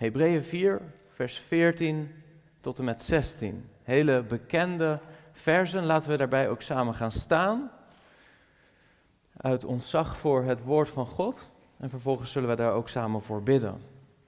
[0.00, 0.80] Hebreeën 4,
[1.14, 2.10] vers 14
[2.60, 3.68] tot en met 16.
[3.82, 4.98] Hele bekende
[5.32, 5.84] versen.
[5.84, 7.70] Laten we daarbij ook samen gaan staan.
[9.36, 11.50] Uit ontzag voor het woord van God.
[11.78, 13.80] En vervolgens zullen we daar ook samen voor bidden.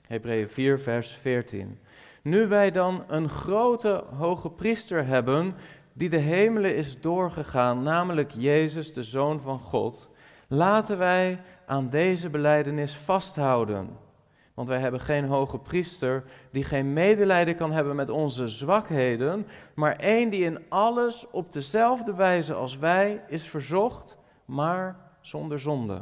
[0.06, 1.79] Hebreeën 4, vers 14.
[2.23, 5.54] Nu wij dan een grote hoge priester hebben
[5.93, 10.09] die de hemelen is doorgegaan, namelijk Jezus, de Zoon van God,
[10.48, 14.11] laten wij aan deze beleidenis vasthouden.
[14.55, 19.97] Want wij hebben geen hoge priester die geen medelijden kan hebben met onze zwakheden, maar
[19.97, 26.01] één die in alles op dezelfde wijze als wij is verzocht, maar zonder zonde.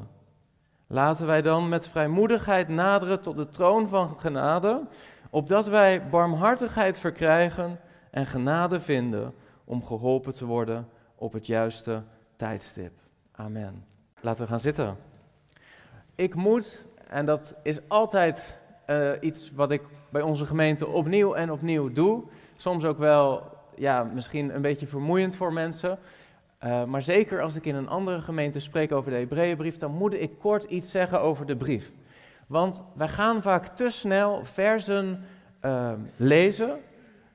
[0.86, 4.86] Laten wij dan met vrijmoedigheid naderen tot de troon van genade,
[5.30, 12.02] opdat wij barmhartigheid verkrijgen en genade vinden om geholpen te worden op het juiste
[12.36, 12.92] tijdstip.
[13.32, 13.84] Amen.
[14.20, 14.96] Laten we gaan zitten.
[16.14, 18.54] Ik moet, en dat is altijd
[18.86, 22.22] uh, iets wat ik bij onze gemeente opnieuw en opnieuw doe,
[22.56, 23.42] soms ook wel
[23.76, 25.98] ja, misschien een beetje vermoeiend voor mensen.
[26.64, 30.14] Uh, maar zeker als ik in een andere gemeente spreek over de Hebreeënbrief, dan moet
[30.14, 31.92] ik kort iets zeggen over de brief.
[32.46, 35.24] Want wij gaan vaak te snel versen
[35.64, 36.78] uh, lezen,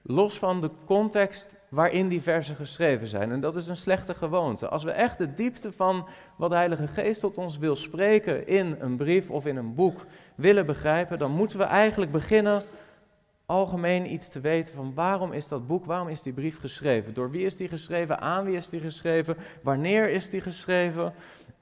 [0.02, 3.32] los van de context waarin die versen geschreven zijn.
[3.32, 4.68] En dat is een slechte gewoonte.
[4.68, 8.76] Als we echt de diepte van wat de Heilige Geest tot ons wil spreken in
[8.80, 12.64] een brief of in een boek willen begrijpen, dan moeten we eigenlijk beginnen
[13.46, 17.14] algemeen iets te weten van waarom is dat boek, waarom is die brief geschreven?
[17.14, 18.20] Door wie is die geschreven?
[18.20, 19.38] Aan wie is die geschreven?
[19.64, 21.14] Wanneer is die geschreven?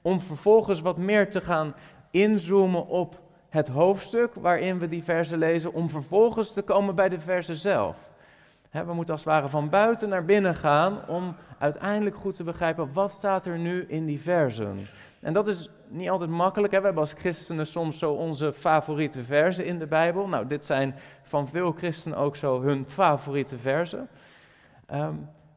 [0.02, 1.74] Om vervolgens wat meer te gaan
[2.10, 7.20] inzoomen op het hoofdstuk waarin we die versen lezen, om vervolgens te komen bij de
[7.20, 8.12] versen zelf.
[8.82, 12.92] We moeten als het ware van buiten naar binnen gaan om uiteindelijk goed te begrijpen
[12.92, 14.86] wat staat er nu in die versen.
[15.20, 16.72] En dat is niet altijd makkelijk.
[16.72, 20.28] We hebben als christenen soms zo onze favoriete versen in de Bijbel.
[20.28, 24.08] Nou, dit zijn van veel christenen ook zo hun favoriete versen.
[24.86, 25.14] Ehm,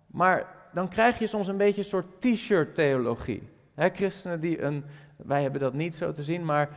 [0.08, 3.50] maar dan krijg je soms een beetje een soort t-shirt theologie.
[3.76, 6.70] christenen die een, wij hebben dat niet zo te zien, maar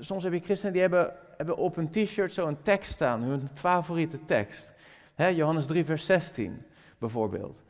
[0.00, 3.48] soms heb je christenen die hebben, hebben op een t-shirt zo een tekst staan, hun
[3.54, 4.70] favoriete tekst.
[5.16, 6.64] Johannes 3, vers 16
[6.98, 7.64] bijvoorbeeld.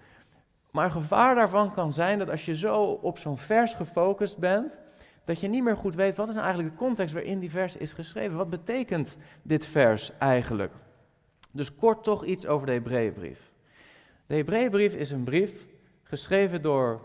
[0.71, 4.79] Maar een gevaar daarvan kan zijn dat als je zo op zo'n vers gefocust bent,
[5.25, 7.77] dat je niet meer goed weet wat is nou eigenlijk de context waarin die vers
[7.77, 8.37] is geschreven.
[8.37, 10.73] Wat betekent dit vers eigenlijk?
[11.51, 13.53] Dus kort toch iets over de Hebreeënbrief.
[14.27, 15.67] De Hebreeënbrief is een brief
[16.03, 17.01] geschreven door,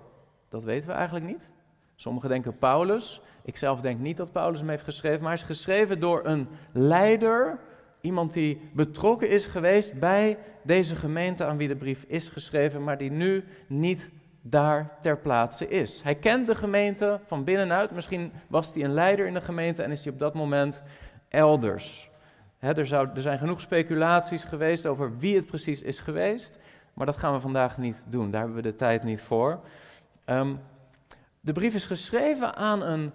[0.50, 1.50] dat weten we eigenlijk niet.
[1.96, 3.22] Sommigen denken Paulus.
[3.44, 6.48] Ik zelf denk niet dat Paulus hem heeft geschreven, maar hij is geschreven door een
[6.72, 7.59] leider
[8.07, 12.97] Iemand die betrokken is geweest bij deze gemeente aan wie de brief is geschreven, maar
[12.97, 14.09] die nu niet
[14.41, 16.01] daar ter plaatse is.
[16.01, 17.91] Hij kent de gemeente van binnenuit.
[17.91, 20.81] Misschien was hij een leider in de gemeente en is hij op dat moment
[21.29, 22.09] elders.
[22.59, 26.57] er, zou, er, zijn genoeg speculaties geweest over wie het precies is geweest,
[26.94, 28.31] maar dat gaan we vandaag niet doen.
[28.31, 29.59] Daar hebben we de tijd niet voor.
[30.25, 30.56] Ehm,
[31.39, 33.12] de brief is geschreven aan een,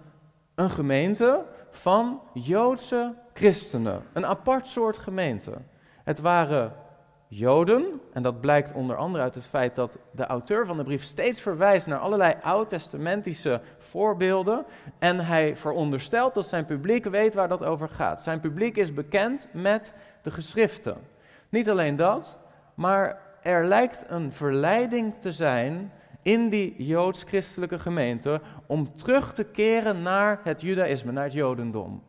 [0.55, 4.03] een gemeente van Joodse christenen.
[4.13, 5.51] Een apart soort gemeente.
[6.03, 6.73] Het waren
[7.35, 11.03] Joden, en dat blijkt onder andere uit het feit dat de auteur van de brief
[11.03, 14.65] steeds verwijst naar allerlei oud-testamentische voorbeelden.
[14.99, 18.23] En hij veronderstelt dat zijn publiek weet waar dat over gaat.
[18.23, 20.97] Zijn publiek is bekend met de geschriften.
[21.49, 22.39] Niet alleen dat,
[22.73, 25.91] maar er lijkt een verleiding te zijn
[26.21, 32.03] in die joods-christelijke gemeente om terug te keren naar het judaïsme, naar het jodendom.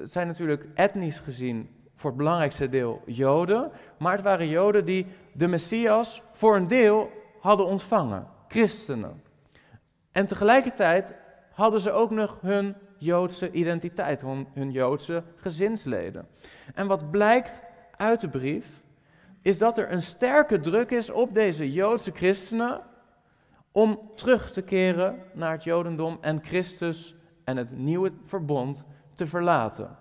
[0.00, 5.06] Het zijn natuurlijk etnisch gezien voor het belangrijkste deel Joden, maar het waren Joden die
[5.32, 7.10] de Messias voor een deel
[7.40, 9.22] hadden ontvangen, christenen.
[10.12, 11.14] En tegelijkertijd
[11.50, 16.28] hadden ze ook nog hun Joodse identiteit, hun, hun Joodse gezinsleden.
[16.74, 17.62] En wat blijkt
[17.96, 18.66] uit de brief,
[19.42, 22.80] is dat er een sterke druk is op deze Joodse christenen
[23.72, 29.96] om terug te keren naar het Jodendom en Christus en het nieuwe verbond te verlaten.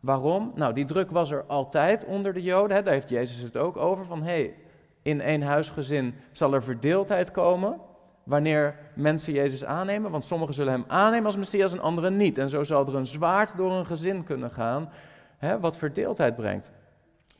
[0.00, 0.52] Waarom?
[0.54, 2.76] Nou, die druk was er altijd onder de Joden.
[2.76, 2.82] Hè?
[2.82, 4.04] Daar heeft Jezus het ook over.
[4.04, 4.54] Van hé, hey,
[5.02, 7.80] in één huisgezin zal er verdeeldheid komen
[8.24, 10.10] wanneer mensen Jezus aannemen.
[10.10, 12.38] Want sommigen zullen hem aannemen als Messias en anderen niet.
[12.38, 14.90] En zo zal er een zwaard door een gezin kunnen gaan,
[15.36, 16.70] hè, wat verdeeldheid brengt.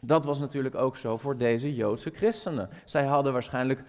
[0.00, 2.68] Dat was natuurlijk ook zo voor deze Joodse christenen.
[2.84, 3.82] Zij hadden waarschijnlijk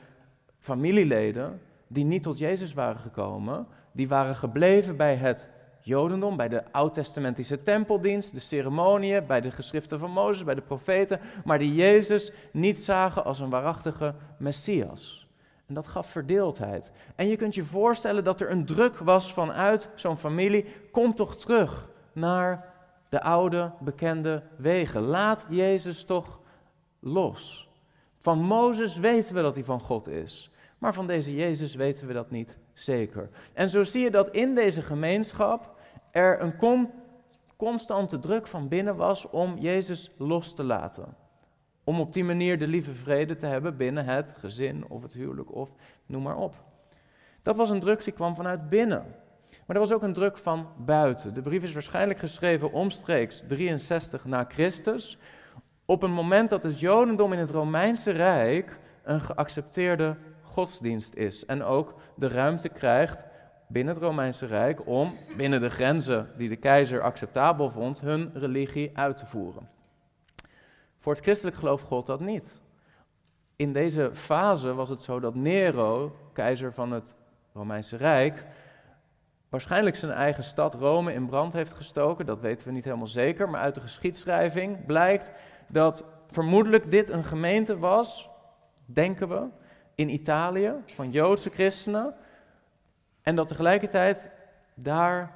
[0.59, 3.67] familieleden die niet tot Jezus waren gekomen.
[3.91, 5.49] Die waren gebleven bij het
[5.85, 11.19] Jodendom, bij de oud-testamentische tempeldienst, de ceremonieën, bij de geschriften van Mozes, bij de profeten,
[11.43, 15.27] maar die Jezus niet zagen als een waarachtige Messias.
[15.65, 16.91] En dat gaf verdeeldheid.
[17.15, 21.35] En je kunt je voorstellen dat er een druk was vanuit zo'n familie, kom toch
[21.37, 22.73] terug naar
[23.09, 25.01] de oude bekende wegen.
[25.01, 26.39] Laat Jezus toch
[26.99, 27.69] los.
[28.19, 30.51] Van Mozes weten we dat hij van God is.
[30.77, 33.29] Maar van deze Jezus weten we dat niet zeker.
[33.53, 35.74] En zo zie je dat in deze gemeenschap
[36.15, 36.89] er een
[37.57, 41.15] constante druk van binnen was om Jezus los te laten.
[41.83, 45.55] Om op die manier de lieve vrede te hebben binnen het gezin of het huwelijk
[45.55, 45.69] of
[46.05, 46.55] noem maar op.
[47.41, 49.05] Dat was een druk die kwam vanuit binnen.
[49.65, 51.33] Maar er was ook een druk van buiten.
[51.33, 55.17] De brief is waarschijnlijk geschreven omstreeks 63 na Christus.
[55.85, 61.45] Op een moment dat het Jodendom in het Romeinse Rijk een geaccepteerde godsdienst is.
[61.45, 63.23] En ook de ruimte krijgt
[63.67, 68.97] binnen het Romeinse Rijk om binnen de grenzen die de keizer acceptabel vond, hun religie
[68.97, 69.69] uit te voeren.
[70.99, 72.61] Voor het christelijk geloof gold dat niet.
[73.55, 77.15] In deze fase was het zo dat Nero, keizer van het
[77.53, 78.45] Romeinse Rijk,
[79.49, 82.25] waarschijnlijk zijn eigen stad Rome in brand heeft gestoken.
[82.25, 85.31] Dat weten we niet helemaal zeker, maar uit de geschiedschrijving blijkt
[85.67, 88.29] dat vermoedelijk dit een gemeente was,
[88.85, 89.47] denken we,
[89.95, 92.15] in Italië van Joodse christenen.
[93.25, 94.29] En dat tegelijkertijd
[94.73, 95.31] daar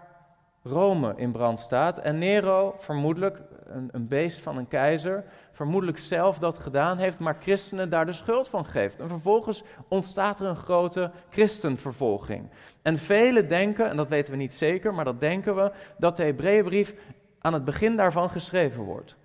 [0.64, 1.98] Rome in brand staat.
[1.98, 7.38] En Nero, vermoedelijk een, een, beest van een keizer, vermoedelijk zelf dat gedaan heeft, maar
[7.40, 9.00] christenen daar de schuld van geeft.
[9.00, 12.50] En vervolgens ontstaat er een grote christenvervolging.
[12.82, 16.24] En velen denken, en dat weten we niet zeker, maar dat denken we, dat de
[16.24, 16.96] Hebreeënbrief
[17.40, 19.16] aan het begin daarvan geschreven wordt.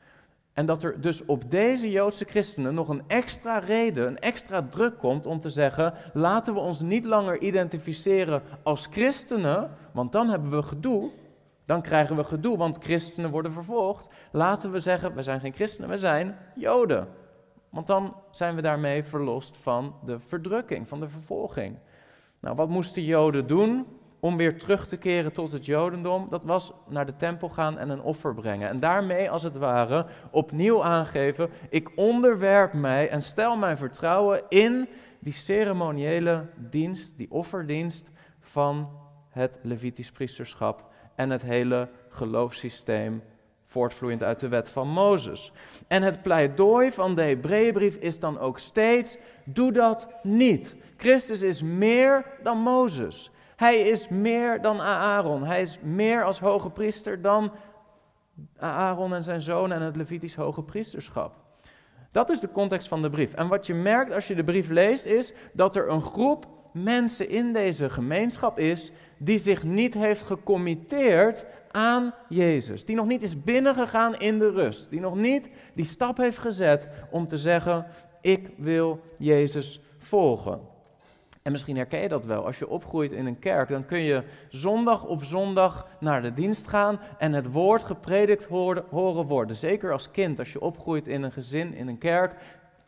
[0.55, 4.99] En dat er dus op deze Joodse christenen nog een extra reden, een extra druk
[4.99, 10.51] komt om te zeggen: laten we ons niet langer identificeren als christenen, want dan hebben
[10.51, 11.11] we gedoe.
[11.67, 14.09] Dan krijgen we gedoe, want christenen worden vervolgd.
[14.33, 17.09] Laten we zeggen: we zijn geen christenen, we zijn Joden.
[17.71, 21.79] Want dan zijn we daarmee verlost van de verdrukking, van de vervolging.
[22.41, 23.87] Nou, wat moesten Joden doen?
[24.25, 27.89] Om weer terug te keren tot het Jodendom, dat was naar de tempel gaan en
[27.89, 28.69] een offer brengen.
[28.69, 34.89] En daarmee, als het ware, opnieuw aangeven: ik onderwerp mij en stel mijn vertrouwen in
[35.19, 38.11] die ceremoniële dienst, die offerdienst
[38.41, 38.89] van
[39.31, 43.23] het Levitisch priesterschap en het hele geloofssysteem
[43.67, 45.53] voortvloeiend uit de wet van Mozes.
[45.89, 50.77] En het pleidooi van de Hebreeënbrief is dan ook steeds: doe dat niet.
[50.97, 53.33] Christus is meer dan Mozes.
[53.65, 55.45] Hij is meer dan Aaron.
[55.45, 57.53] Hij is meer als hoge priester dan
[58.59, 61.35] Aaron en zijn zoon en het Levitisch hoge priesterschap.
[62.11, 63.35] Dat is de context van de brief.
[63.35, 67.29] En wat je merkt als je de brief leest is dat er een groep mensen
[67.29, 72.85] in deze gemeenschap is die zich niet heeft gecommitteerd aan Jezus.
[72.85, 74.91] Die nog niet is binnengegaan in de rust.
[74.91, 77.87] Die nog niet die stap heeft gezet om te zeggen,
[78.21, 80.74] ik wil Jezus volgen.
[81.45, 82.47] En misschien herken je dat wel.
[82.47, 86.69] Als je opgroeit in een kerk, dan kun je zondag op zondag naar de dienst
[86.69, 88.45] gaan en het woord gepredikt
[88.91, 89.57] horen worden.
[89.57, 92.35] Zeker als kind, als je opgroeit in een gezin, in een kerk.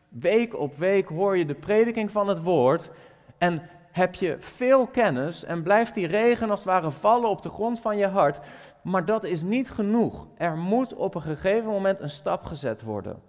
[0.09, 2.89] Week op week hoor je de prediking van het woord.
[3.37, 3.61] En
[3.91, 7.79] heb je veel kennis en blijft die regen als het ware vallen op de grond
[7.79, 8.39] van je hart.
[8.81, 10.27] Maar dat is niet genoeg.
[10.37, 13.21] Er moet op een gegeven moment een stap gezet worden.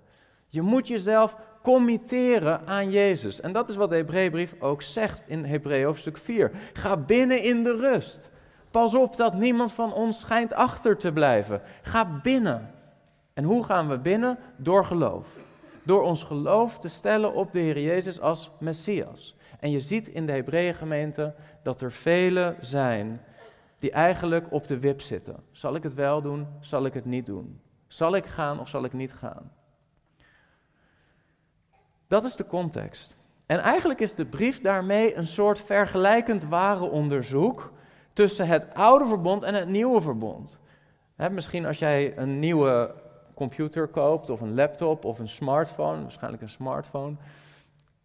[0.47, 1.37] Je moet jezelf
[1.69, 3.41] committeren aan Jezus.
[3.41, 6.51] En dat is wat de Hebreeënbrief ook zegt in Hebreeën hoofdstuk 4.
[6.73, 8.31] Ga binnen in de rust.
[8.71, 11.63] Pas op dat niemand van ons schijnt achter te blijven.
[11.83, 12.71] Ga binnen.
[13.35, 14.39] En hoe gaan we binnen?
[14.57, 15.37] Door geloof.
[15.83, 19.37] Door ons geloof te stellen op de Heer Jezus als Messias.
[19.61, 23.21] En je ziet in de Hebreeën gemeente dat er velen zijn
[23.79, 25.37] die eigenlijk op de wip zitten.
[25.51, 26.47] Zal ik het wel doen?
[26.61, 27.61] Zal ik het niet doen?
[27.87, 29.58] Zal ik gaan of zal ik niet gaan?
[32.09, 33.17] Dat is de context.
[33.47, 37.73] En eigenlijk is de brief daarmee een soort vergelijkend ware onderzoek
[38.13, 40.61] tussen het oude verbond en het nieuwe verbond.
[41.31, 42.95] misschien als jij een nieuwe
[43.35, 47.17] computer koopt, of een laptop, of een smartphone, waarschijnlijk een smartphone,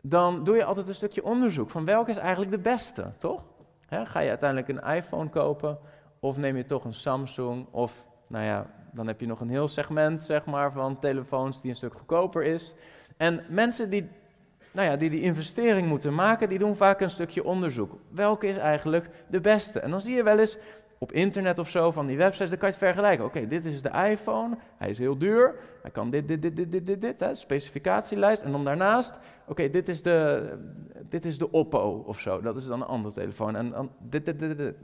[0.02, 3.44] dan doe je altijd een stukje onderzoek van welke is eigenlijk de beste, toch?
[3.90, 5.78] ga je uiteindelijk een iPhone kopen,
[6.20, 9.68] of neem je toch een Samsung, of nou ja, dan heb je nog een heel
[9.68, 12.74] segment zeg maar, van telefoons die een stuk goedkoper is.
[13.17, 14.10] En mensen die,
[14.72, 17.98] nou ja, die die investering moeten maken, die doen vaak een stukje onderzoek.
[18.10, 19.79] Welke is eigenlijk de beste?
[19.79, 20.58] En dan zie je wel eens
[21.03, 23.25] op internet of zo van die websites, dan kan je het vergelijken.
[23.25, 26.72] Oké, dit is de iPhone, hij is heel duur, hij kan dit, dit, dit, dit,
[26.72, 28.43] dit, dit, dit hè, specificatielijst.
[28.43, 29.17] En dan daarnaast,
[29.48, 30.50] oké, dit, is de,
[31.10, 33.55] dit is de Oppo of zo, dat is dan een andere telefoon.
[33.55, 34.75] En dan dit, dit, dit, dit.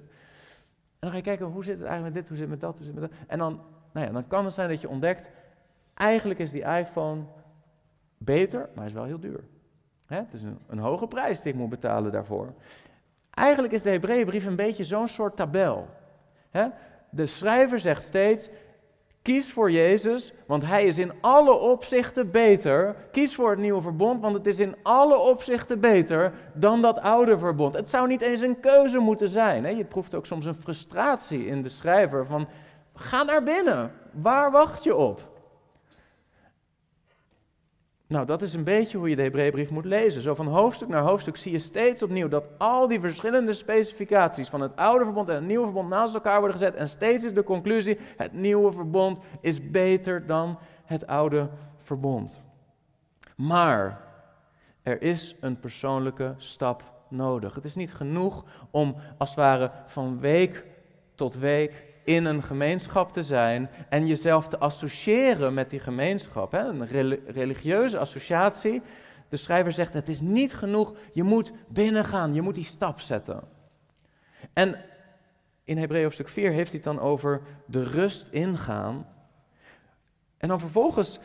[0.99, 2.69] En dan ga je kijken, hoe zit het eigenlijk met dit, hoe zit het met
[2.69, 3.19] dat, hoe zit het met dat.
[3.27, 3.61] En dan,
[3.93, 5.29] nou ja, dan kan het zijn dat je ontdekt,
[5.93, 7.21] eigenlijk is die iPhone
[8.19, 9.43] beter, maar is wel heel duur.
[10.05, 12.53] Het is een, een, hoge prijs die ik moet betalen daarvoor.
[13.29, 15.87] Eigenlijk is de Hebreeënbrief een beetje zo'n soort tabel.
[17.09, 18.49] De schrijver zegt steeds,
[19.21, 22.95] Kies voor Jezus, want Hij is in alle opzichten beter.
[23.11, 27.37] Kies voor het nieuwe verbond, want het is in alle opzichten beter dan dat oude
[27.37, 27.73] verbond.
[27.75, 29.63] Het zou niet eens een keuze moeten zijn.
[29.63, 29.69] Hè?
[29.69, 32.47] Je proeft ook soms een frustratie in de schrijver van,
[32.93, 33.91] ga naar binnen.
[34.11, 35.28] Waar wacht je op?
[38.09, 40.21] Nou, dat is een beetje hoe je de Hebreeënbrief moet lezen.
[40.21, 44.61] Zo van hoofdstuk naar hoofdstuk zie je steeds opnieuw dat al die verschillende specificaties van
[44.61, 46.75] het oude verbond en het nieuwe verbond naast elkaar worden gezet.
[46.75, 52.41] En steeds is de conclusie, het nieuwe verbond is beter dan het oude verbond.
[53.35, 54.01] Maar
[54.83, 57.55] er is een persoonlijke stap nodig.
[57.55, 60.65] Het is niet genoeg om als het ware van week
[61.15, 66.51] tot week in een gemeenschap te zijn en jezelf te associëren met die gemeenschap.
[66.51, 66.59] Hè?
[66.59, 66.87] Een
[67.27, 68.81] religieuze associatie.
[69.29, 73.43] De schrijver zegt: het is niet genoeg, je moet binnengaan, je moet die stap zetten.
[74.53, 74.85] En
[75.63, 79.07] in Hebreeën hoofdstuk 4 heeft hij dan over de rust ingaan.
[80.37, 81.19] En dan vervolgens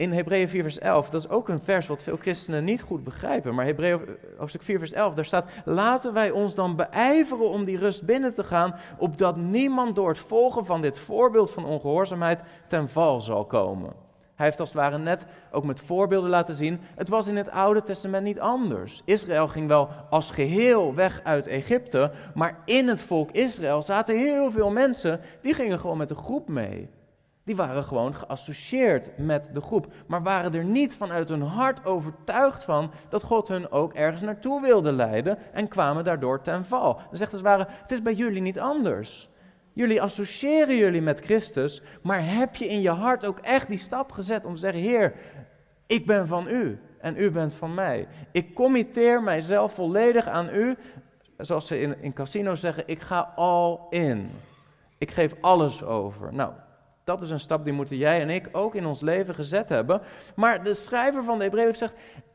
[0.00, 3.04] in Hebreeën 4 vers 11, dat is ook een vers wat veel christenen niet goed
[3.04, 4.00] begrijpen, maar Hebreeën
[4.38, 8.34] hoofdstuk 4 vers 11, daar staat, laten wij ons dan beijveren om die rust binnen
[8.34, 13.44] te gaan, opdat niemand door het volgen van dit voorbeeld van ongehoorzaamheid ten val zal
[13.44, 13.92] komen.
[14.34, 17.50] Hij heeft als het ware net ook met voorbeelden laten zien, het was in het
[17.50, 19.02] Oude Testament niet anders.
[19.04, 24.50] Israël ging wel als geheel weg uit Egypte, maar in het volk Israël zaten heel
[24.50, 26.88] veel mensen, die gingen gewoon met de groep mee.
[27.50, 32.64] Die waren gewoon geassocieerd met de groep, maar waren er niet vanuit hun hart overtuigd
[32.64, 36.94] van dat God hun ook ergens naartoe wilde leiden en kwamen daardoor ten val.
[36.94, 39.28] Dan zegt als het het is bij jullie niet anders.
[39.72, 44.12] Jullie associëren jullie met Christus, maar heb je in je hart ook echt die stap
[44.12, 45.14] gezet om te zeggen, Heer,
[45.86, 48.08] ik ben van u en u bent van mij.
[48.32, 50.76] Ik committeer mijzelf volledig aan u,
[51.36, 54.30] zoals ze in, in casinos zeggen, ik ga all in.
[54.98, 56.34] Ik geef alles over.
[56.34, 56.52] Nou,
[57.10, 60.00] dat is een stap die moeten jij en ik ook in ons leven gezet hebben.
[60.36, 61.94] Maar de schrijver van de Hebreeën zegt,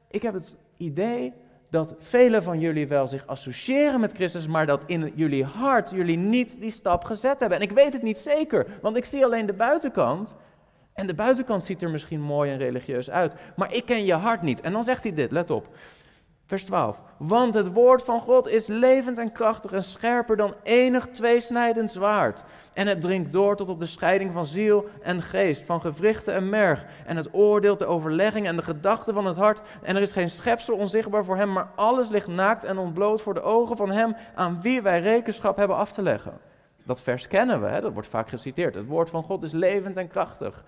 [0.10, 1.34] ik heb het idee
[1.70, 6.17] dat velen van jullie wel zich associëren met Christus, maar dat in jullie hart jullie
[6.17, 7.58] niet die stap gezet hebben.
[7.58, 10.36] En ik weet het niet zeker, want ik zie alleen de buitenkant.
[10.94, 14.41] En de buitenkant ziet er misschien mooi en religieus uit, maar ik ken je hart
[14.41, 14.62] niet.
[14.62, 15.67] En dan zegt hij dit, let op.
[16.48, 17.00] Vers 12.
[17.18, 22.44] Want het woord van God is levend en krachtig en scherper dan enig tweesnijdend zwaard.
[22.74, 26.50] En het dringt door tot op de scheiding van ziel en geest, van gewrichten en
[26.50, 26.86] merg.
[27.06, 29.62] En het oordeelt de overlegging en de gedachten van het hart.
[29.82, 33.34] En er is geen schepsel onzichtbaar voor hem, maar alles ligt naakt en ontbloot voor
[33.34, 36.40] de ogen van hem aan wie wij rekenschap hebben af te leggen.
[36.84, 37.82] Dat vers kennen we, hè?
[37.82, 38.75] dat wordt vaak geciteerd.
[38.75, 40.64] Het woord van God is levend en krachtig.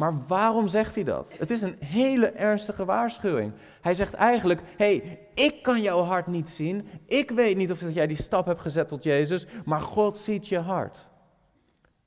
[0.00, 1.32] Maar waarom zegt hij dat?
[1.38, 3.52] Het is een hele ernstige waarschuwing.
[3.80, 6.88] Hij zegt eigenlijk: hey, ik kan jouw hart niet zien.
[7.06, 10.58] Ik weet niet of jij die stap hebt gezet tot Jezus, maar God ziet je
[10.58, 11.06] hart.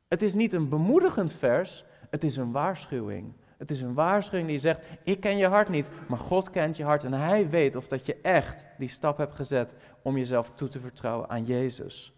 [0.08, 3.34] Het is niet een bemoedigend vers, het is een waarschuwing.
[3.58, 6.84] Het is een waarschuwing die zegt: Ik ken je hart niet, maar God kent je
[6.84, 10.68] hart en Hij weet of dat je echt die stap hebt gezet om jezelf toe
[10.68, 12.13] te vertrouwen aan Jezus.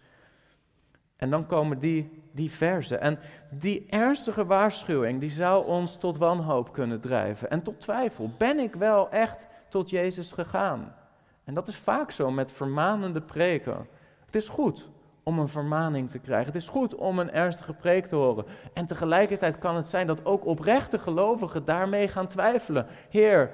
[1.26, 3.02] En dan komen die, verzen.
[3.02, 3.20] En
[3.52, 7.50] die ernstige waarschuwing, die zou ons tot wanhoop kunnen drijven.
[7.50, 8.32] En tot twijfel.
[8.38, 10.96] Ben ik wel echt tot Jezus gegaan?
[11.44, 13.88] En dat is vaak zo met vermanende preken.
[14.26, 14.90] Het is goed
[15.24, 16.46] om een vermaning te krijgen.
[16.46, 18.46] Het is goed om een ernstige preek te horen.
[18.74, 22.88] En tegelijkertijd kan het zijn dat ook oprechte gelovigen daarmee gaan twijfelen.
[23.10, 23.52] Heer,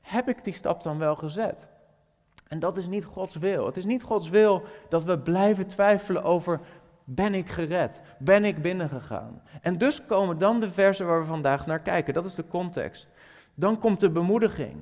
[0.00, 1.68] heb ik die stap dan wel gezet?
[2.48, 3.66] En dat is niet Gods wil.
[3.66, 6.60] Het is niet Gods wil dat we blijven twijfelen over
[7.04, 8.00] ben ik gered?
[8.18, 9.42] Ben ik binnengegaan?
[9.62, 12.14] En dus komen dan de versen waar we vandaag naar kijken.
[12.14, 13.08] Dat is de context.
[13.54, 14.76] Dan komt de bemoediging.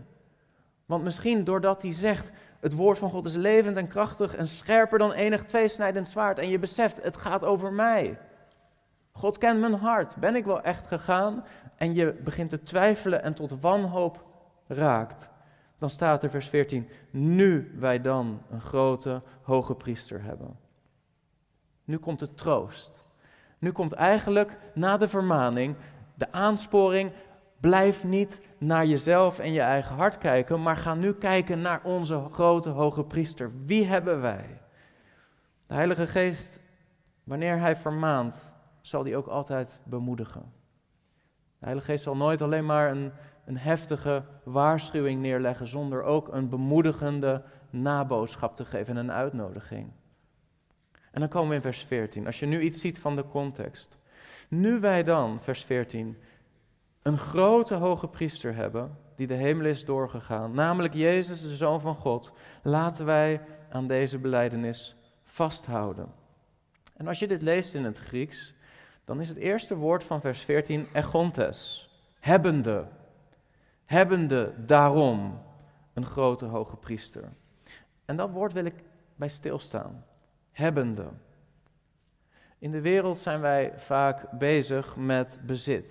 [0.86, 4.98] Want misschien doordat hij zegt, het woord van God is levend en krachtig en scherper
[4.98, 6.38] dan enig tweesnijdend zwaard.
[6.38, 8.18] En je beseft, het gaat over mij.
[9.12, 10.16] God kent mijn hart.
[10.16, 11.44] Ben ik wel echt gegaan?
[11.76, 14.24] En je begint te twijfelen en tot wanhoop
[14.66, 15.30] raakt
[15.82, 20.58] dan staat er vers 14, nu wij dan een grote hoge priester hebben.
[21.84, 23.04] Nu komt de troost.
[23.58, 25.76] Nu komt eigenlijk na de vermaning
[26.14, 27.12] de aansporing,
[27.60, 32.28] blijf niet naar jezelf en je eigen hart kijken, maar ga nu kijken naar onze
[32.32, 33.52] grote hoge priester.
[33.64, 34.60] Wie hebben wij?
[35.66, 36.60] De Heilige Geest,
[37.24, 40.52] wanneer Hij vermaant, zal die ook altijd bemoedigen.
[41.58, 43.12] De Heilige Geest zal nooit alleen maar een
[43.44, 49.90] een heftige waarschuwing neerleggen zonder ook een bemoedigende naboodschap te geven en een uitnodiging.
[51.10, 52.26] En dan komen we in vers 14.
[52.26, 53.98] Als je nu iets ziet van de context.
[54.48, 56.16] Nu wij dan, vers 14,
[57.02, 61.94] een grote hoge priester hebben die de hemel is doorgegaan, namelijk Jezus, de Zoon van
[61.94, 62.32] God,
[62.62, 66.12] laten wij aan deze beleidenis vasthouden.
[66.96, 68.54] En als je dit leest in het Grieks,
[69.04, 72.86] dan is het eerste woord van vers 14 egontes, hebbende.
[73.92, 75.40] Hebbende daarom
[75.92, 77.24] een grote hoge priester.
[78.04, 78.74] En dat woord wil ik
[79.16, 80.04] bij stilstaan.
[80.50, 81.08] Hebbende.
[82.58, 85.90] In de wereld zijn wij vaak bezig met bezit.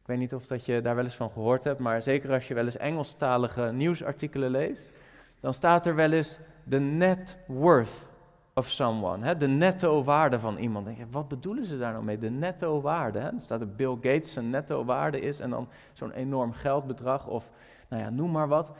[0.00, 2.48] Ik weet niet of dat je daar wel eens van gehoord hebt, maar zeker als
[2.48, 4.90] je wel eens Engelstalige nieuwsartikelen leest,
[5.40, 8.02] dan staat er wel eens de net worth
[8.54, 10.86] of someone, hè, de netto waarde van iemand.
[10.86, 12.18] denk wat bedoelen ze daar nou mee?
[12.18, 13.18] De netto waarde.
[13.18, 13.30] Hè?
[13.30, 17.50] Dan staat er Bill Gates zijn netto waarde is en dan zo'n enorm geldbedrag of
[17.88, 18.72] nou ja, noem maar wat.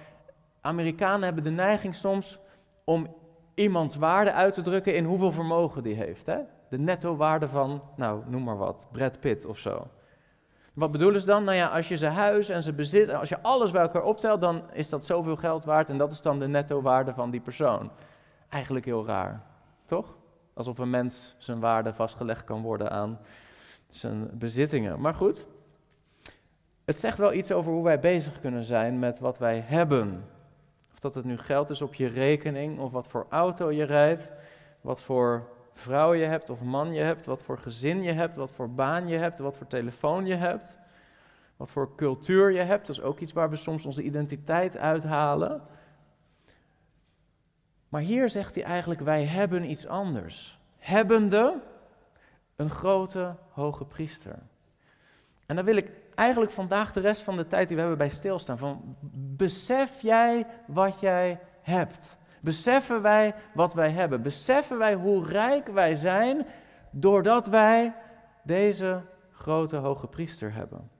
[0.61, 2.38] Amerikanen hebben de neiging soms
[2.85, 3.14] om
[3.54, 6.26] iemands waarde uit te drukken in hoeveel vermogen die heeft.
[6.26, 6.38] Hè?
[6.69, 9.87] De netto waarde van, nou noem maar wat, Brad Pitt of zo.
[10.75, 11.45] Wat bedoelen ze dan?
[11.45, 14.40] Nou ja, als je zijn huis en zijn bezit, als je alles bij elkaar optelt,
[14.40, 17.40] dan is dat zoveel geld waard en dat is dan de netto waarde van die
[17.40, 17.90] persoon.
[18.49, 19.53] Eigenlijk heel raar.
[19.85, 20.17] Toch?
[20.55, 23.19] Alsof een mens zijn waarde vastgelegd kan worden aan
[23.91, 25.00] zijn bezittingen.
[25.00, 25.47] Maar goed,
[26.85, 30.25] het zegt wel iets over hoe wij bezig kunnen zijn met wat wij hebben.
[30.93, 34.31] Of dat het nu geld is op je rekening, of wat voor auto je rijdt,
[34.81, 38.53] wat voor vrouw je hebt of man je hebt, wat voor gezin je hebt, wat
[38.53, 40.79] voor baan je hebt, wat voor telefoon je hebt,
[41.57, 42.87] wat voor cultuur je hebt.
[42.87, 45.62] Dat is ook iets waar we soms onze identiteit uithalen.
[47.95, 50.59] Maar hier zegt hij eigenlijk, wij hebben iets anders.
[50.79, 51.61] Hebbende
[52.57, 54.39] een grote hoge priester.
[55.47, 58.09] En dan wil ik eigenlijk vandaag de rest van de tijd die we hebben bij
[58.09, 58.59] stilstaan.
[58.59, 58.97] Van,
[59.37, 62.19] besef jij wat jij hebt?
[62.41, 64.23] Beseffen wij wat wij hebben?
[64.23, 66.47] Beseffen wij hoe rijk wij zijn
[66.91, 67.95] doordat wij
[68.43, 70.91] deze grote hoge priester hebben?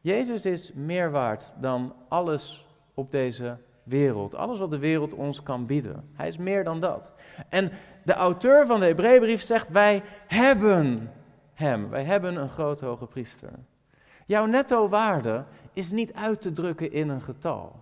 [0.00, 4.34] Jezus is meer waard dan alles op deze wereld.
[4.34, 6.08] Alles wat de wereld ons kan bieden.
[6.12, 7.12] Hij is meer dan dat.
[7.48, 7.70] En
[8.04, 11.10] de auteur van de Hebreeënbrief zegt: Wij hebben
[11.54, 11.88] hem.
[11.88, 13.50] Wij hebben een grote hoge priester.
[14.26, 17.80] Jouw netto waarde is niet uit te drukken in een getal.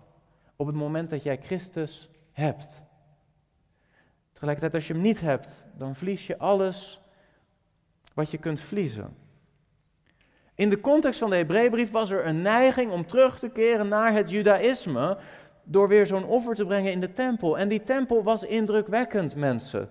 [0.56, 2.82] Op het moment dat jij Christus hebt.
[4.32, 7.00] Tegelijkertijd, als je hem niet hebt, dan verlies je alles
[8.14, 9.16] wat je kunt verliezen.
[10.54, 14.12] In de context van de Hebreeënbrief was er een neiging om terug te keren naar
[14.12, 15.18] het Judaïsme,
[15.68, 17.58] door weer zo'n offer te brengen in de tempel.
[17.58, 19.88] En die tempel was indrukwekkend, mensen.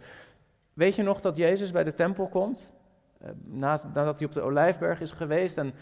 [0.74, 2.74] Weet je nog dat Jezus bij de tempel komt?
[3.22, 5.74] Eh, nadat hij op de Olijfberg is geweest en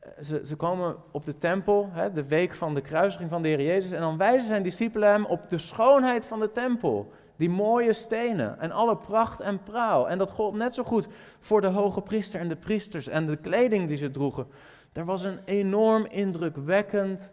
[0.00, 3.48] eh, ze, ze komen op de tempel, hè, de week van de kruisiging van de
[3.48, 7.12] Heer Jezus, en dan wijzen zijn discipelen hem op de schoonheid van de tempel.
[7.36, 10.08] Die mooie stenen en alle pracht en praal.
[10.08, 11.06] En dat gold net zo goed
[11.40, 14.46] voor de hoge priester en de priesters en de kleding die ze droegen.
[14.92, 17.30] Er was een enorm indrukwekkend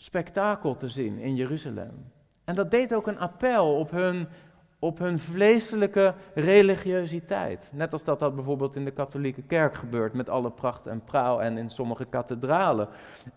[0.00, 2.12] spektakel te zien in Jeruzalem.
[2.44, 4.28] En dat deed ook een appel op hun,
[4.78, 7.68] op hun vleeselijke religiositeit.
[7.72, 11.42] Net als dat dat bijvoorbeeld in de katholieke kerk gebeurt met alle pracht en praal
[11.42, 12.88] en in sommige kathedralen.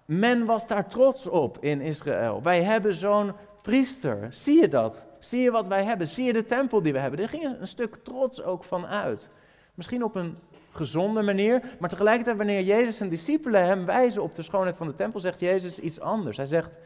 [0.06, 2.42] Men was daar trots op in Israël.
[2.42, 4.28] Wij hebben zo'n priester.
[4.30, 5.06] Zie je dat?
[5.20, 6.08] Zie je wat wij hebben?
[6.08, 7.20] Zie je de tempel die we hebben?
[7.20, 9.30] Er ging een stuk trots ook van uit.
[9.74, 10.38] Misschien op een
[10.72, 11.62] gezonde manier.
[11.80, 15.40] Maar tegelijkertijd, wanneer Jezus zijn discipelen hem wijzen op de schoonheid van de tempel, zegt
[15.40, 16.38] Jezus iets anders.
[16.38, 16.78] Hij zegt: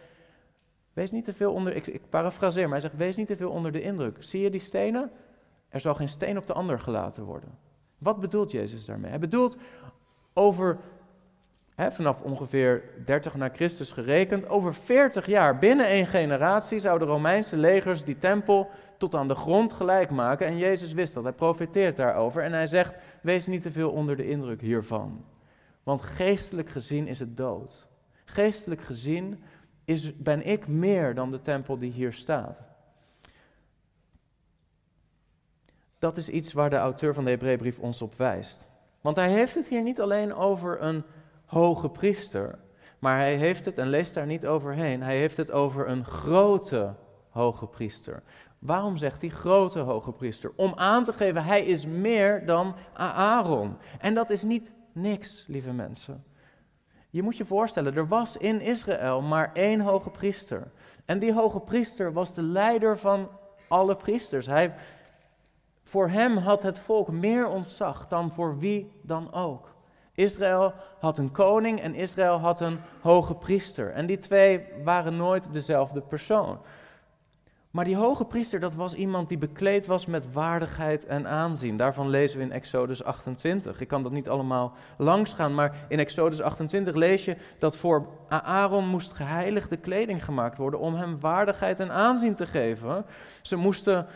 [0.94, 3.50] Wees niet te veel onder, ik, ik parafraseer, maar hij zegt: Wees niet te veel
[3.50, 4.16] onder de indruk.
[4.20, 5.12] Zie je die stenen?
[5.70, 7.50] Er zal geen steen op de ander gelaten worden.
[7.98, 9.10] Wat bedoelt Jezus daarmee?
[9.10, 9.58] Hij bedoelt
[10.34, 10.78] over,
[11.76, 17.58] vanaf ongeveer 30 na Christus gerekend, over 40 jaar, binnen één generatie, zouden de Romeinse
[17.58, 20.48] legers die tempel tot aan de grond gelijk maken.
[20.48, 22.44] En Jezus wist dat, hij profeteert daarover.
[22.44, 25.26] En hij zegt, wees niet te veel onder de indruk hiervan.
[25.84, 27.88] Want geestelijk gezien is het dood.
[28.26, 29.44] Geestelijk gezien
[29.86, 32.60] is, ben ik meer dan de tempel die hier staat.
[36.00, 38.62] Dat is iets waar de auteur van de Hebreeënbrief ons op wijst.
[39.02, 41.04] Want hij heeft het hier niet alleen over een
[41.46, 42.60] hoge priester,
[43.00, 46.94] maar hij heeft het, en leest daar niet overheen, hij heeft het over een grote
[47.30, 48.24] hoge priester.
[48.60, 50.52] Waarom zegt hij grote hoge priester?
[50.56, 53.78] Om aan te geven, hij is meer dan Aaron.
[54.00, 56.24] En dat is niet niks, lieve mensen.
[57.10, 60.72] Je moet je voorstellen, er was in Israël maar één hoge priester.
[61.06, 63.30] En die hoge priester was de leider van
[63.68, 64.46] alle priesters.
[64.46, 64.74] Hij,
[65.84, 69.76] voor hem had het volk meer ontzag dan voor wie dan ook.
[70.14, 73.92] Israël had een koning en Israël had een hoge priester.
[73.92, 76.60] En die twee waren nooit dezelfde persoon.
[77.76, 81.78] Maar die hoge priester, dat was iemand die bekleed was met waardigheid en aanzien.
[81.78, 83.82] Daarvan lezen we in Exodus 28.
[83.82, 88.08] Ik kan dat niet allemaal langs gaan, maar in Exodus 28 lees je dat voor
[88.30, 93.06] Aaron moest geheiligde kleding gemaakt worden om hem waardigheid en aanzien te geven.
[93.42, 94.08] Ze moesten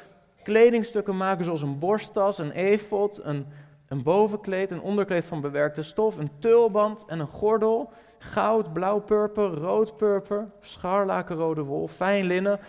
[0.43, 3.45] kledingstukken maken zoals een borsttas, een efot, een
[3.87, 9.49] een bovenkleed, een onderkleed van bewerkte stof, een tulband en een gordel, goud, blauw purper,
[9.49, 12.59] rood purper, scharlakenrode wol, fijn linnen.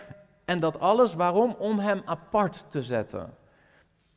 [0.51, 1.55] En dat alles waarom?
[1.57, 3.33] Om hem apart te zetten.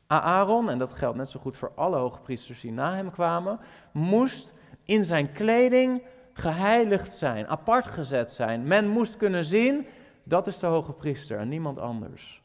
[0.06, 3.60] Aaron, en dat geldt net zo goed voor alle hoogpriesters die na hem kwamen,
[3.92, 8.66] moest in zijn kleding geheiligd zijn, apart gezet zijn.
[8.66, 9.86] Men moest kunnen zien,
[10.24, 12.42] dat is de hoge priester en niemand anders.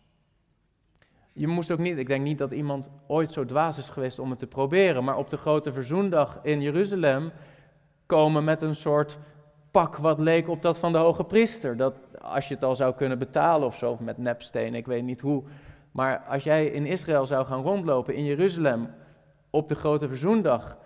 [1.33, 4.29] Je moest ook niet, ik denk niet dat iemand ooit zo dwaas is geweest om
[4.29, 7.31] het te proberen, maar op de grote verzoendag in Jeruzalem
[8.05, 9.17] komen met een soort
[9.71, 11.77] pak wat leek op dat van de hoge priester.
[11.77, 15.21] Dat als je het al zou kunnen betalen of zo, met nepsteen, ik weet niet
[15.21, 15.43] hoe.
[15.91, 18.89] Maar als jij in Israël zou gaan rondlopen in Jeruzalem
[19.49, 20.77] op de grote verzoendag,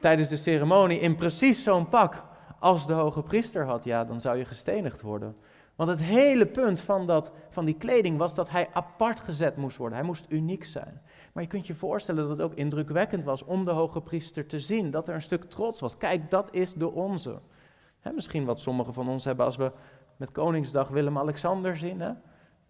[0.00, 2.24] tijdens de ceremonie, in precies zo'n pak
[2.58, 5.36] als de hoge priester had, ja, dan zou je gestenigd worden.
[5.76, 9.76] Want het hele punt van, dat, van die kleding was dat hij apart gezet moest
[9.76, 9.98] worden.
[9.98, 11.00] Hij moest uniek zijn.
[11.32, 14.60] Maar je kunt je voorstellen dat het ook indrukwekkend was om de hoge priester te
[14.60, 14.90] zien.
[14.90, 15.96] Dat er een stuk trots was.
[15.96, 17.40] Kijk, dat is de onze.
[18.14, 19.72] Misschien wat sommigen van ons hebben als we
[20.16, 22.16] met Koningsdag Willem-Alexander zien.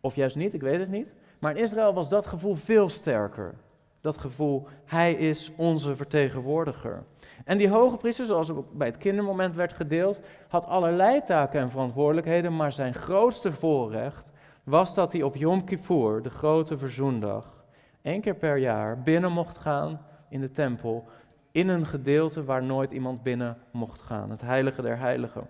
[0.01, 1.13] Of juist niet, ik weet het niet.
[1.39, 3.55] Maar in Israël was dat gevoel veel sterker.
[4.01, 7.05] Dat gevoel, hij is onze vertegenwoordiger.
[7.45, 11.71] En die hoge priester, zoals ook bij het kindermoment werd gedeeld, had allerlei taken en
[11.71, 14.33] verantwoordelijkheden, maar zijn grootste voorrecht
[14.65, 17.65] was dat hij op Yom Kippur, de grote verzoendag,
[18.03, 21.09] één keer per jaar binnen mocht gaan in de tempel,
[21.53, 25.47] in een gedeelte waar nooit iemand binnen mocht gaan, het heilige der heiligen.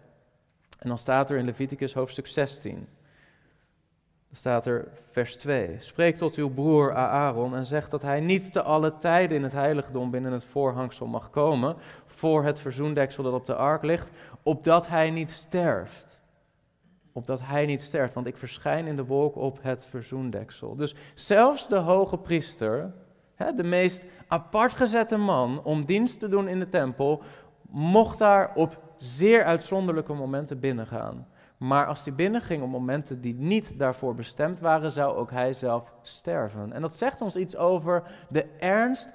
[0.79, 2.89] En dan staat er in Leviticus hoofdstuk 16
[4.33, 5.77] staat er vers 2.
[5.79, 9.53] Spreek tot uw broer Aaron en zeg dat hij niet te alle tijden in het
[9.53, 14.11] heiligdom binnen het voorhangsel mag komen, voor het verzoendeksel dat op de ark ligt,
[14.43, 16.21] opdat hij niet sterft.
[17.13, 20.77] Opdat hij niet sterft, want ik verschijn in de wolk op het verzoendeksel.
[20.77, 22.93] Dus zelfs de hoge priester,
[23.51, 27.23] de meest apart gezette man om dienst te doen in de tempel,
[27.71, 31.27] mocht daar op zeer uitzonderlijke momenten binnengaan.
[31.57, 35.93] Maar als hij binnenging op momenten die niet daarvoor bestemd waren, zou ook hij zelf
[36.03, 36.73] sterven.
[36.73, 39.11] En dat zegt ons iets over de ernst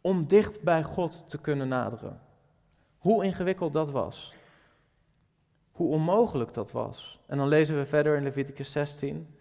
[0.00, 2.20] om dicht bij God te kunnen naderen.
[2.98, 4.34] Hoe ingewikkeld dat was.
[5.72, 7.20] Hoe onmogelijk dat was.
[7.26, 9.36] En dan lezen we verder in Leviticus 16,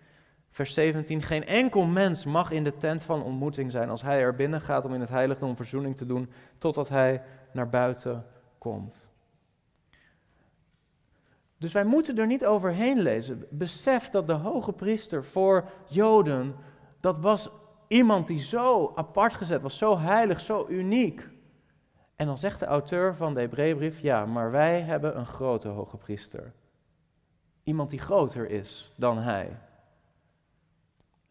[0.53, 1.21] vers 17.
[1.21, 4.85] Geen enkel mens mag in de tent van ontmoeting zijn als hij er binnen gaat
[4.85, 8.25] om in het heiligdom verzoening te doen, totdat hij naar buiten
[8.57, 9.11] komt.
[11.57, 13.45] Dus wij moeten er niet overheen lezen.
[13.49, 16.55] Besef dat de hoge priester voor Joden,
[16.99, 17.49] dat was
[17.87, 21.29] iemand die zo apart gezet was, zo heilig, zo uniek.
[22.15, 25.97] En dan zegt de auteur van de Hebreeënbrief, ja, maar wij hebben een grote hoge
[25.97, 26.53] priester.
[27.63, 29.57] Iemand die groter is dan hij.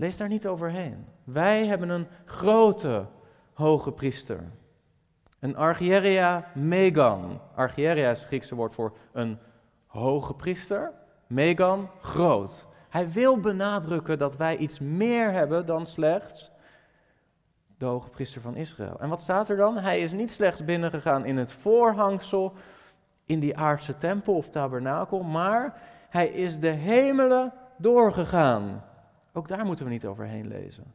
[0.02, 1.06] Lees daar niet overheen.
[1.24, 3.06] Wij hebben een grote
[3.54, 4.40] hoge priester.
[5.38, 7.40] Een argieria megan.
[7.54, 9.38] Argieria is het Griekse woord voor een
[9.86, 10.92] hoge priester,
[11.26, 12.66] Megan, groot.
[12.88, 16.50] Hij wil benadrukken dat wij iets meer hebben dan slechts
[17.78, 19.00] de hoge priester van Israël.
[19.00, 19.78] En wat staat er dan?
[19.78, 22.52] Hij is niet slechts binnengegaan in het voorhangsel,
[23.24, 28.90] in die aardse tempel of tabernakel, maar hij is de hemelen doorgegaan.
[29.32, 30.94] Ook daar moeten we niet overheen lezen.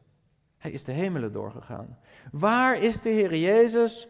[0.58, 1.98] Hij is de hemelen doorgegaan.
[2.32, 4.08] Waar is de Heer Jezus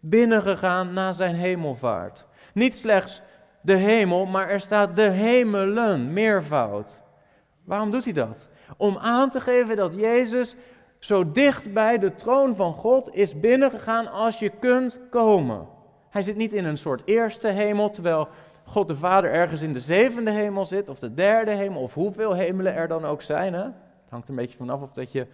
[0.00, 2.26] binnengegaan na zijn hemelvaart?
[2.54, 3.22] Niet slechts
[3.62, 7.02] de hemel, maar er staat de hemelen, meervoud.
[7.64, 8.48] Waarom doet hij dat?
[8.76, 10.56] Om aan te geven dat Jezus
[10.98, 15.68] zo dicht bij de troon van God is binnengegaan als je kunt komen.
[16.10, 18.28] Hij zit niet in een soort eerste hemel, terwijl
[18.70, 22.32] God de Vader ergens in de zevende hemel zit, of de derde hemel, of hoeveel
[22.32, 23.54] hemelen er dan ook zijn.
[23.54, 23.62] Hè?
[23.62, 25.26] Het hangt een beetje vanaf of dat je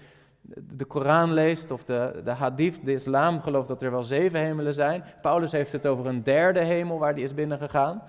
[0.76, 4.74] de Koran leest of de, de hadith, de islam gelooft dat er wel zeven hemelen
[4.74, 5.04] zijn.
[5.22, 8.02] Paulus heeft het over een derde hemel waar hij is binnengegaan.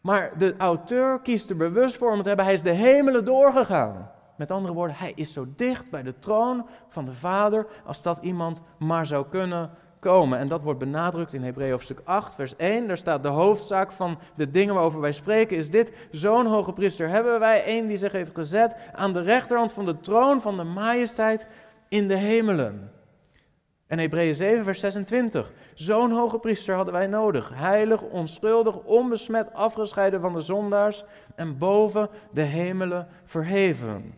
[0.00, 4.10] Maar de auteur kiest er bewust voor om te hebben, hij is de hemelen doorgegaan.
[4.36, 8.18] Met andere woorden, hij is zo dicht bij de troon van de Vader als dat
[8.22, 12.86] iemand maar zou kunnen En dat wordt benadrukt in Hebreeën hoofdstuk 8, vers 1.
[12.86, 15.92] Daar staat de hoofdzaak van de dingen waarover wij spreken is dit.
[16.10, 20.00] Zo'n hoge priester hebben wij, een die zich heeft gezet aan de rechterhand van de
[20.00, 21.46] troon van de majesteit
[21.88, 22.90] in de hemelen.
[23.86, 25.52] En Hebreeën 7, vers 26.
[25.74, 27.50] Zo'n hoge priester hadden wij nodig.
[27.54, 31.04] Heilig, onschuldig, onbesmet, afgescheiden van de zondaars
[31.34, 34.14] en boven de hemelen verheven.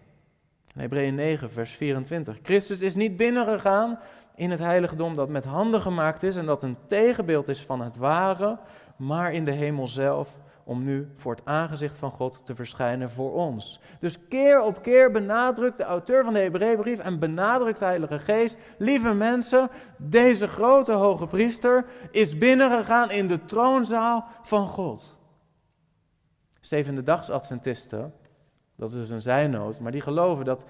[0.77, 2.39] Hebreeën 9, vers 24.
[2.43, 3.99] Christus is niet binnengegaan
[4.39, 7.97] in het heiligdom dat met handen gemaakt is en dat een tegenbeeld is van het
[7.97, 8.59] ware,
[8.97, 13.33] maar in de hemel zelf, om nu voor het aangezicht van God te verschijnen voor
[13.33, 13.81] ons.
[14.01, 18.59] Dus keer op keer benadrukt de auteur van de Hebreeënbrief en benadrukt de Heilige Geest,
[18.77, 25.17] lieve mensen, deze grote hoge priester is binnengegaan in de troonzaal van God.
[26.61, 28.15] Zevende Dags Adventisten,
[28.77, 30.65] dat is dus een zijnoot, maar die geloven dat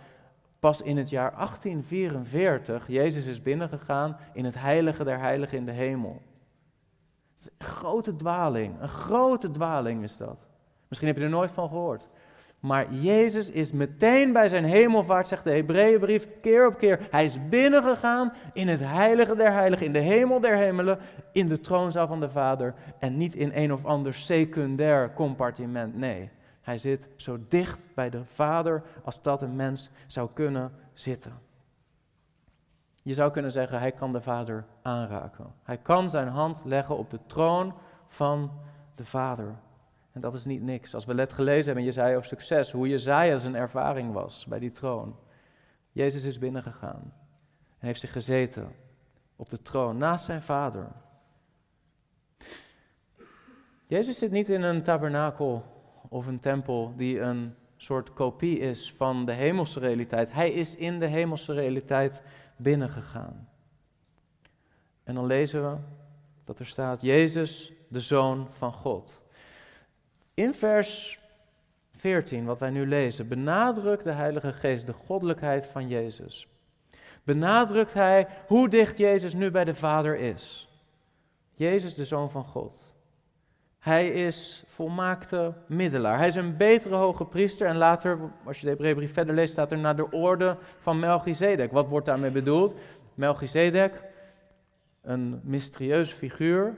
[0.59, 5.73] pas in het jaar 1844 Jezus is binnengegaan in het heilige der heiligen in de
[5.73, 6.23] hemel.
[7.59, 10.47] Een grote dwaling, een grote dwaling is dat.
[10.89, 12.09] Misschien heb je er nooit van gehoord.
[12.61, 17.07] Maar Jezus is meteen bij zijn hemelvaart, zegt de Hebreeënbrief, keer op keer.
[17.11, 20.99] Hij is binnengegaan in het heilige der heiligen, in de hemel der hemelen,
[21.33, 22.75] in de troonzaal van de Vader.
[22.99, 26.31] En niet in een of ander secundair compartiment, nee.
[26.69, 31.39] Hij zit zo dicht bij de Vader als dat een mens zou kunnen zitten.
[33.03, 35.55] Je zou kunnen zeggen, hij kan de Vader aanraken.
[35.63, 37.75] Hij kan zijn hand leggen op de troon
[38.09, 38.61] van
[38.95, 39.59] de Vader.
[40.13, 40.95] En dat is niet niks.
[40.95, 44.59] Als we net gelezen hebben in Jezaja of succes, hoe Jezaja zijn ervaring was bij
[44.59, 45.17] die troon.
[45.93, 47.13] Jezus is binnengegaan
[47.79, 48.75] en heeft zich gezeten
[49.37, 50.89] op de troon naast zijn Vader.
[53.87, 55.77] Jezus zit niet in een tabernakel
[56.09, 60.33] of een tempel die een soort kopie is van de hemelse realiteit.
[60.33, 62.23] Hij is in de hemelse realiteit
[62.57, 63.49] binnengegaan.
[65.05, 65.77] En dan lezen we
[66.45, 69.23] dat er staat Jezus, de Zoon van God.
[70.35, 71.19] In vers
[71.91, 76.49] 14, wat wij nu lezen, benadrukt de Heilige Geest de goddelijkheid van Jezus.
[77.23, 80.69] Benadrukt hij hoe dicht Jezus nu bij de Vader is.
[81.55, 82.95] Jezus, de Zoon van God.
[83.89, 86.19] Hij is volmaakte middelaar.
[86.19, 87.67] Hij is een betere hoge priester.
[87.67, 91.73] En later, als je de Hebreeënbrief verder leest, staat er naar de orde van Melchizedek.
[91.73, 92.75] Wat wordt daarmee bedoeld?
[93.15, 94.03] Melchizedek,
[95.03, 96.75] een mysterieuze figuur,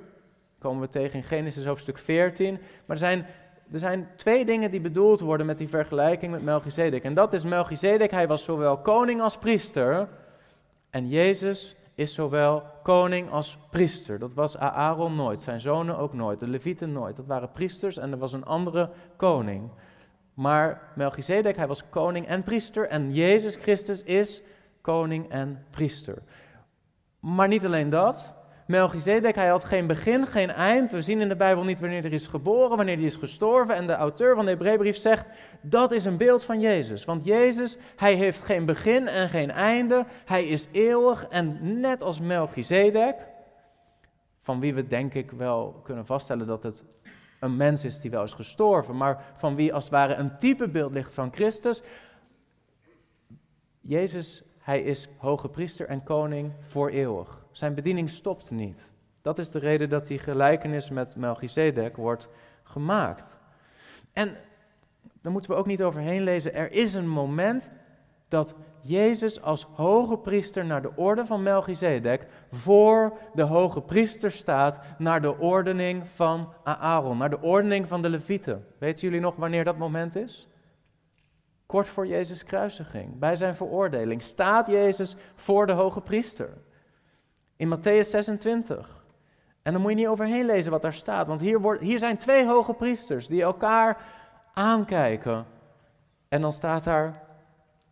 [0.58, 2.52] komen we tegen in Genesis hoofdstuk 14.
[2.52, 3.26] Maar er zijn,
[3.72, 7.04] er zijn twee dingen die bedoeld worden met die vergelijking met Melchizedek.
[7.04, 10.08] En dat is Melchizedek, hij was zowel koning als priester.
[10.90, 14.18] En Jezus is zowel koning als priester.
[14.18, 17.16] Dat was Aaron nooit, zijn zonen ook nooit, de Levieten nooit.
[17.16, 19.70] Dat waren priesters en er was een andere koning.
[20.34, 24.42] Maar Melchizedek, hij was koning en priester en Jezus Christus is
[24.80, 26.22] koning en priester.
[27.20, 28.34] Maar niet alleen dat,
[28.70, 30.90] Melchizedek, hij had geen begin, geen eind.
[30.90, 33.74] We zien in de Bijbel niet wanneer hij is geboren, wanneer hij is gestorven.
[33.74, 35.30] En de auteur van de Hebreeënbrief zegt,
[35.60, 37.04] dat is een beeld van Jezus.
[37.04, 40.06] Want Jezus, hij heeft geen begin en geen einde.
[40.24, 43.16] Hij is eeuwig en net als Melchizedek,
[44.40, 46.84] van wie we denk ik wel kunnen vaststellen dat het
[47.40, 50.92] een mens is die wel is gestorven, maar van wie als het ware een typebeeld
[50.92, 51.82] ligt van Christus.
[53.80, 57.44] Jezus, hij is hoge priester en koning voor eeuwig.
[57.52, 58.92] Zijn bediening stopt niet.
[59.22, 62.28] Dat is de reden dat die gelijkenis met Melchizedek wordt
[62.62, 63.38] gemaakt.
[64.12, 64.36] En
[65.22, 66.54] daar moeten we ook niet overheen lezen.
[66.54, 67.72] Er is een moment
[68.28, 74.80] dat Jezus als hoge priester naar de orde van Melchizedek voor de hoge priester staat
[74.98, 78.66] naar de ordening van Aaron, naar de ordening van de Levieten.
[78.78, 80.49] Weten jullie nog wanneer dat moment is?
[81.70, 86.48] Kort voor Jezus' kruisiging, bij zijn veroordeling, staat Jezus voor de hoge priester
[87.56, 89.04] in Matthäus 26.
[89.62, 92.16] En dan moet je niet overheen lezen wat daar staat, want hier, wordt, hier zijn
[92.16, 93.98] twee hoge priesters die elkaar
[94.54, 95.46] aankijken.
[96.28, 97.22] En dan staat daar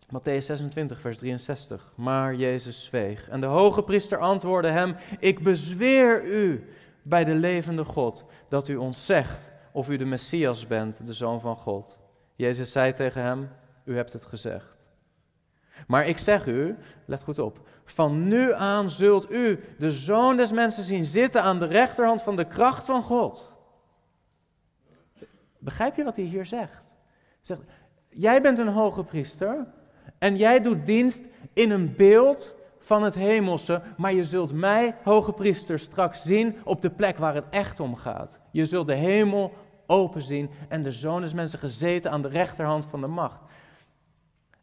[0.07, 1.93] Matthäus 26, vers 63.
[1.95, 3.29] Maar Jezus zweeg.
[3.29, 6.69] En de hoge priester antwoordde hem: Ik bezweer u
[7.03, 11.41] bij de levende God dat u ons zegt of u de Messias bent, de zoon
[11.41, 11.99] van God.
[12.35, 13.49] Jezus zei tegen hem:
[13.89, 14.87] U hebt het gezegd.
[15.87, 20.53] Maar ik zeg u, let goed op, van nu aan zult u de zoon des
[20.53, 23.57] mensen zien zitten aan de rechterhand van de kracht van God.
[25.59, 26.93] Begrijp je wat hij hier zegt?
[27.41, 27.63] zegt
[28.09, 29.67] jij bent een hoge priester
[30.19, 35.33] en jij doet dienst in een beeld van het hemelse, maar je zult mij, hoge
[35.33, 38.39] priester, straks zien op de plek waar het echt om gaat.
[38.51, 39.53] Je zult de hemel
[39.87, 43.41] open zien en de zoon des mensen gezeten aan de rechterhand van de macht.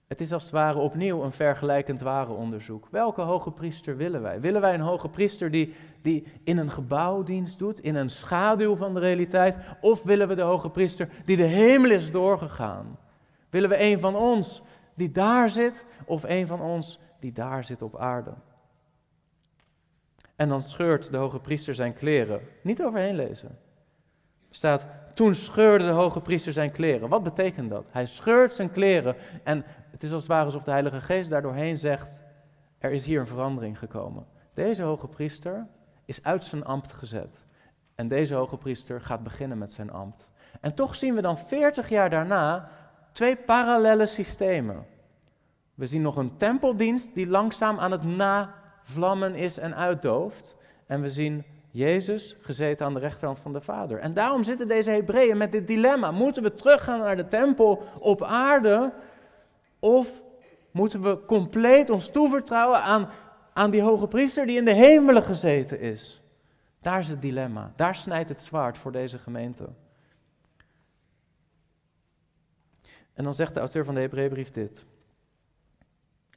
[0.07, 2.87] Het is als het ware opnieuw een vergelijkend warenonderzoek.
[2.91, 4.39] Welke hoge priester willen wij?
[4.39, 8.75] Willen wij een hoge priester die, die in een gebouw dienst doet, in een schaduw
[8.75, 9.57] van de realiteit?
[9.81, 12.99] Of willen we de hoge priester die de hemel is doorgegaan?
[13.49, 14.61] Willen we een van ons
[14.95, 18.33] die daar zit, of een van ons die daar zit op aarde?
[20.35, 22.41] En dan scheurt de hoge priester zijn kleren.
[22.61, 23.59] Niet overheen lezen.
[24.49, 27.09] staat, toen scheurde de hoge priester zijn kleren.
[27.09, 27.85] Wat betekent dat?
[27.89, 31.77] Hij scheurt zijn kleren en het is als het ware alsof de Heilige Geest daardoorheen
[31.77, 32.19] zegt,
[32.77, 34.25] er is hier een verandering gekomen.
[34.53, 35.67] Deze hoge priester
[36.05, 37.45] is uit zijn ambt gezet.
[37.95, 40.29] En deze hoge priester gaat beginnen met zijn ambt.
[40.61, 42.69] En toch zien we dan 40 jaar daarna
[43.11, 44.85] twee parallele systemen.
[45.73, 50.55] We zien nog een tempeldienst die langzaam aan het navlammen is en uitdooft.
[50.85, 53.99] En we zien Jezus gezeten aan de rechterhand van de Vader.
[53.99, 56.11] En daarom zitten deze Hebreeën met dit dilemma.
[56.11, 58.93] Moeten we teruggaan naar de tempel op aarde?
[59.79, 60.23] Of
[60.71, 63.09] moeten we compleet ons toevertrouwen aan,
[63.53, 66.21] aan die hoge priester die in de hemelen gezeten is?
[66.81, 67.73] Daar is het dilemma.
[67.75, 69.69] Daar snijdt het zwaard voor deze gemeente.
[73.13, 74.85] En dan zegt de auteur van de Hebreeënbrief dit.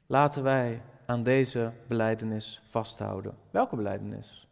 [0.05, 3.37] Laten wij aan deze beleidenis vasthouden.
[3.51, 4.48] Welke beleidenis?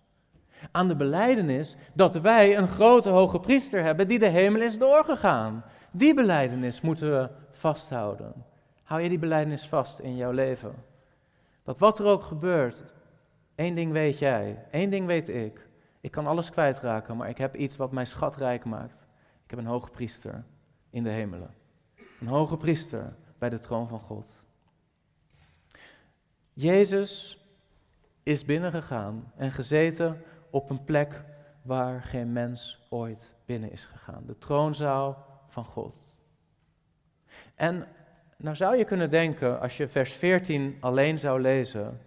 [0.72, 5.63] Aan de beleidenis dat wij een grote hoge priester hebben die de hemel is doorgegaan.
[5.91, 8.34] Die beleidenis moeten we vasthouden.
[8.84, 10.74] Hou je die beleidenis vast in jouw leven?
[11.63, 12.84] Dat wat er ook gebeurt,
[13.56, 15.67] één ding weet jij, één ding weet ik.
[16.02, 19.06] Ik kan alles kwijtraken, maar ik heb iets wat mij schatrijk maakt.
[19.43, 20.43] Ik heb een hoge priester
[20.89, 21.54] in de hemelen.
[22.20, 24.46] Een hoge priester bij de troon van God.
[26.54, 27.41] Jezus
[28.24, 31.24] is binnengegaan en gezeten op een plek
[31.62, 34.24] waar geen mens ooit binnen is gegaan.
[34.26, 36.24] De troonzaal van God.
[37.56, 37.88] En
[38.38, 42.02] nou zou je kunnen denken, als je vers 14 alleen zou lezen,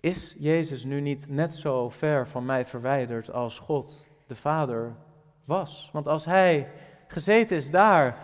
[0.00, 4.94] is Jezus nu niet net zo ver van mij verwijderd als God, de Vader,
[5.44, 5.90] was?
[5.92, 6.70] Want als Hij
[7.06, 8.18] gezeten is daar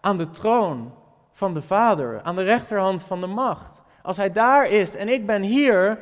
[0.00, 0.94] aan de troon
[1.32, 5.26] van de Vader, aan de rechterhand van de macht, als Hij daar is en ik
[5.26, 5.98] ben hier,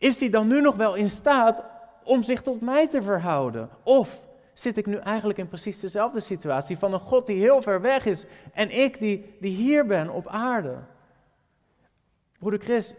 [0.00, 1.64] is Hij dan nu nog wel in staat
[2.04, 3.68] om zich tot mij te verhouden?
[3.82, 7.80] Of zit ik nu eigenlijk in precies dezelfde situatie van een God die heel ver
[7.80, 10.78] weg is en ik die, die hier ben op aarde?
[12.38, 12.94] Broeder Chris,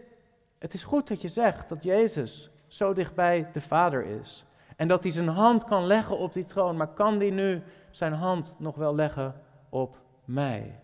[0.58, 4.44] het is goed dat je zegt dat Jezus zo dichtbij de Vader is.
[4.76, 8.12] En dat hij zijn hand kan leggen op die troon, maar kan hij nu zijn
[8.12, 9.34] hand nog wel leggen
[9.68, 10.80] op mij?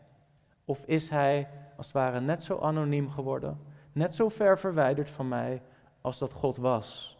[0.64, 3.59] Of is hij als het ware net zo anoniem geworden,
[3.92, 5.62] net zo ver verwijderd van mij
[6.01, 7.19] als dat God was?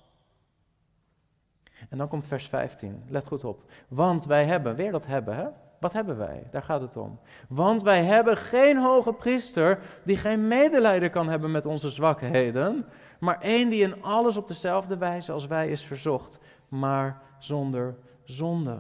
[1.88, 3.62] En dan komt vers 15, let goed op.
[3.88, 5.47] Want wij hebben, weer dat hebben, hè?
[5.81, 6.49] Wat hebben wij?
[6.51, 7.19] Daar gaat het om.
[7.49, 12.87] Want wij hebben geen hoge priester die geen medelijden kan hebben met onze zwakheden,
[13.21, 16.38] maar één die in alles op dezelfde wijze als wij is verzocht,
[16.69, 18.79] maar zonder zonde.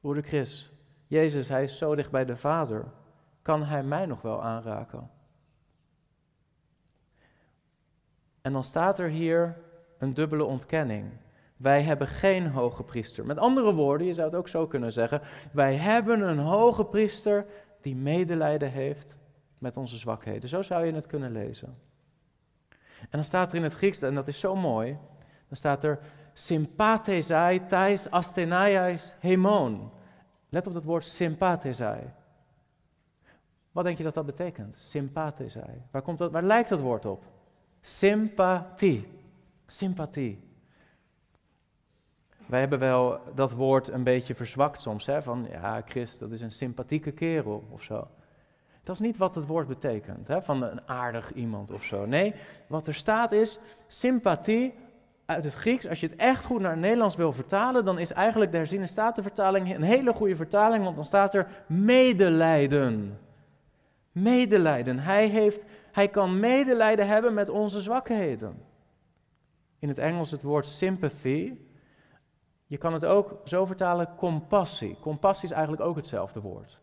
[0.00, 0.72] Broeder Chris,
[1.06, 2.84] Jezus, hij is zo dicht bij de Vader.
[3.42, 5.10] Kan hij mij nog wel aanraken?
[8.42, 9.56] En dan staat er hier
[9.98, 11.10] een dubbele ontkenning.
[11.56, 13.26] Wij hebben geen hoge priester.
[13.26, 15.20] Met andere woorden, je zou het ook zo kunnen zeggen:
[15.52, 17.46] wij hebben een hoge priester
[17.80, 19.16] die medelijden heeft
[19.58, 20.48] met onze zwakheden.
[20.48, 21.78] Zo zou je het kunnen lezen.
[23.00, 24.98] En dan staat er in het Grieks, en dat is zo mooi,
[25.48, 25.98] dan staat er
[26.32, 29.90] sympathesai thais astenaiais hemon.
[30.48, 32.12] Let op dat woord sympathesai.
[33.72, 34.76] Wat denk je dat dat betekent?
[34.76, 35.82] Sympathesai.
[35.90, 37.24] Waar, komt dat, waar lijkt dat woord op?
[37.82, 39.08] Sympathie.
[39.66, 40.38] Sympathie.
[42.46, 45.22] Wij hebben wel dat woord een beetje verzwakt soms, hè?
[45.22, 48.08] van ja, Christ, dat is een sympathieke kerel of zo.
[48.82, 50.42] Dat is niet wat het woord betekent, hè?
[50.42, 52.06] van een aardig iemand of zo.
[52.06, 52.34] Nee,
[52.66, 54.74] wat er staat is sympathie
[55.26, 55.88] uit het Grieks.
[55.88, 58.86] Als je het echt goed naar het Nederlands wil vertalen, dan is eigenlijk de herziene
[58.86, 63.18] statenvertaling een hele goede vertaling, want dan staat er medelijden.
[64.12, 64.98] Medelijden.
[64.98, 68.62] Hij, heeft, hij kan medelijden hebben met onze zwakheden.
[69.78, 71.56] In het Engels het woord sympathy
[72.72, 74.96] je kan het ook zo vertalen, compassie.
[75.00, 76.78] Compassie is eigenlijk ook hetzelfde woord.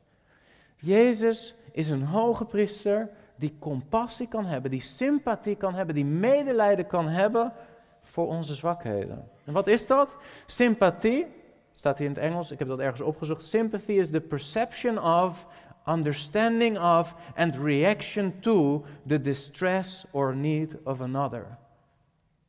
[0.76, 6.88] Jezus is een hoge priester die compassie kan hebben, die sympathie kan hebben, die medelijden
[6.88, 7.54] kan hebben
[8.02, 9.30] voor onze zwakheden.
[9.46, 10.16] En wat is dat?
[10.46, 11.28] Sympathie,
[11.72, 13.44] staat hier in het Engels, ik heb dat ergens opgezocht.
[13.44, 15.48] Sympathy is the perception of,
[15.90, 21.58] understanding of and reaction to the distress or need of another.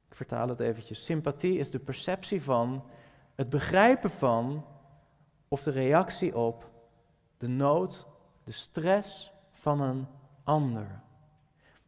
[0.09, 1.05] Ik vertaal het eventjes.
[1.05, 2.85] Sympathie is de perceptie van
[3.35, 4.65] het begrijpen van
[5.49, 6.71] of de reactie op
[7.39, 8.07] de nood,
[8.45, 10.07] de stress van een
[10.45, 11.01] ander.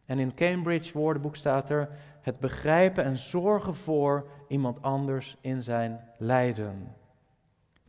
[0.06, 1.88] En in Cambridge woordenboek staat er
[2.20, 6.94] het begrijpen en zorgen voor iemand anders in zijn lijden.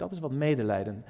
[0.03, 1.05] Dat is wat medelijden.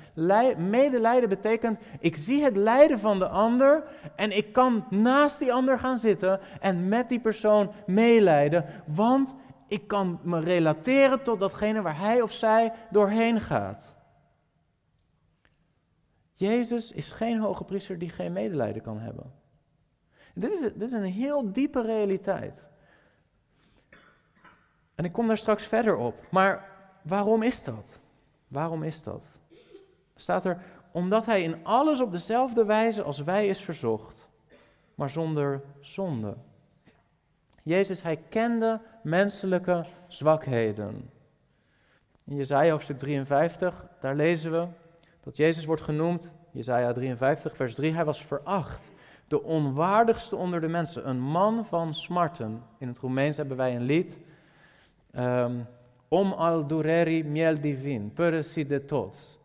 [0.57, 3.83] medelijden betekent, ik zie het lijden van de ander
[4.15, 9.35] en ik kan naast die ander gaan zitten en met die persoon meelijden, want
[9.67, 13.95] ik kan me relateren tot datgene waar hij of zij doorheen gaat.
[16.33, 19.33] Jezus is geen hoge priester die geen medelijden kan hebben.
[20.33, 22.65] Dit is, dit is een heel diepe realiteit.
[24.95, 26.27] En ik kom daar straks verder op.
[26.31, 26.69] Maar
[27.03, 28.01] waarom is dat?
[28.53, 29.25] Waarom is dat?
[30.15, 34.29] Staat er, omdat hij in alles op dezelfde wijze als wij is verzocht,
[34.95, 36.35] maar zonder zonde.
[37.63, 41.09] Jezus, hij kende menselijke zwakheden.
[42.23, 44.67] In Jezaja hoofdstuk 53, daar lezen we
[45.23, 48.91] dat Jezus wordt genoemd, Jezaja 53 vers 3, hij was veracht,
[49.27, 52.63] de onwaardigste onder de mensen, een man van smarten.
[52.77, 54.19] In het Roemeens hebben wij een lied,
[55.15, 55.67] um,
[56.13, 59.37] Om al dureri miel divin, peresi de tots.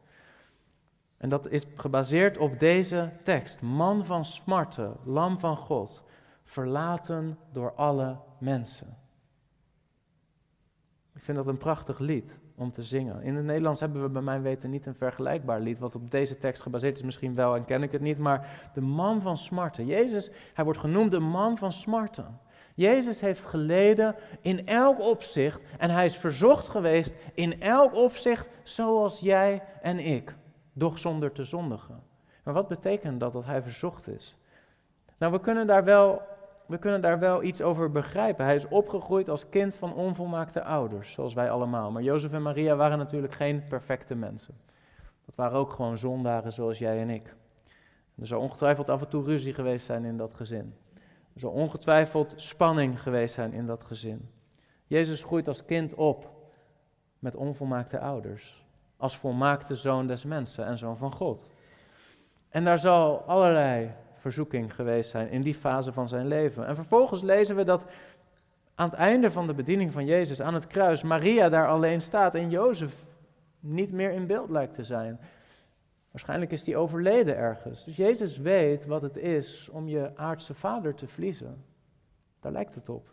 [1.16, 3.62] En dat is gebaseerd op deze tekst.
[3.62, 6.05] Man van smarten, lam van God,
[6.45, 8.97] verlaten door alle mensen.
[11.14, 13.23] Ik vind dat een prachtig lied om te zingen.
[13.23, 16.39] In het Nederlands hebben we bij mijn weten niet een vergelijkbaar lied, wat op deze
[16.39, 19.87] tekst gebaseerd is misschien wel en ken ik het niet, maar de man van smarten.
[19.87, 22.39] Jezus, hij wordt genoemd de man van smarten.
[22.79, 29.20] Jezus heeft geleden in elk opzicht en hij is verzocht geweest in elk opzicht zoals
[29.20, 30.35] jij en ik
[30.72, 32.03] doch zonder te zondigen.
[32.45, 34.37] Maar wat betekent dat dat hij verzocht is?
[35.18, 36.22] Nou, we kunnen daar wel,
[36.66, 38.45] we kunnen daar wel iets over begrijpen.
[38.45, 41.91] Hij is opgegroeid als kind van onvolmaakte ouders, zoals wij allemaal.
[41.91, 44.55] Maar Jozef en Maria waren natuurlijk geen perfecte mensen.
[45.24, 47.35] Dat waren ook gewoon zondaren zoals jij en ik.
[48.20, 50.74] Er zou ongetwijfeld af en toe ruzie geweest zijn in dat gezin.
[51.39, 54.30] Er zou ongetwijfeld spanning geweest zijn in dat gezin.
[54.86, 56.30] Jezus groeit als kind op
[57.18, 58.66] met onvolmaakte ouders
[58.97, 61.53] als volmaakte zoon des mensen en zoon van God.
[62.49, 66.66] En daar zal allerlei verzoeking geweest zijn in die fase van zijn leven.
[66.66, 67.84] En vervolgens lezen we dat
[68.74, 72.34] aan het einde van de bediening van Jezus aan het kruis Maria daar alleen staat
[72.34, 73.05] en Jozef
[73.61, 75.20] niet meer in beeld lijkt te zijn.
[76.11, 77.85] Waarschijnlijk is hij overleden ergens.
[77.85, 81.65] Dus Jezus weet wat het is om je aardse vader te verliezen.
[82.41, 83.13] Daar lijkt het op.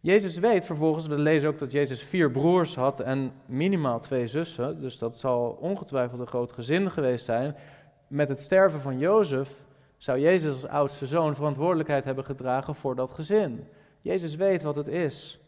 [0.00, 4.80] Jezus weet vervolgens, we lezen ook dat Jezus vier broers had en minimaal twee zussen,
[4.80, 7.56] dus dat zal ongetwijfeld een groot gezin geweest zijn.
[8.08, 9.64] Met het sterven van Jozef
[9.96, 13.66] zou Jezus als oudste zoon verantwoordelijkheid hebben gedragen voor dat gezin.
[14.00, 15.40] Jezus weet wat het is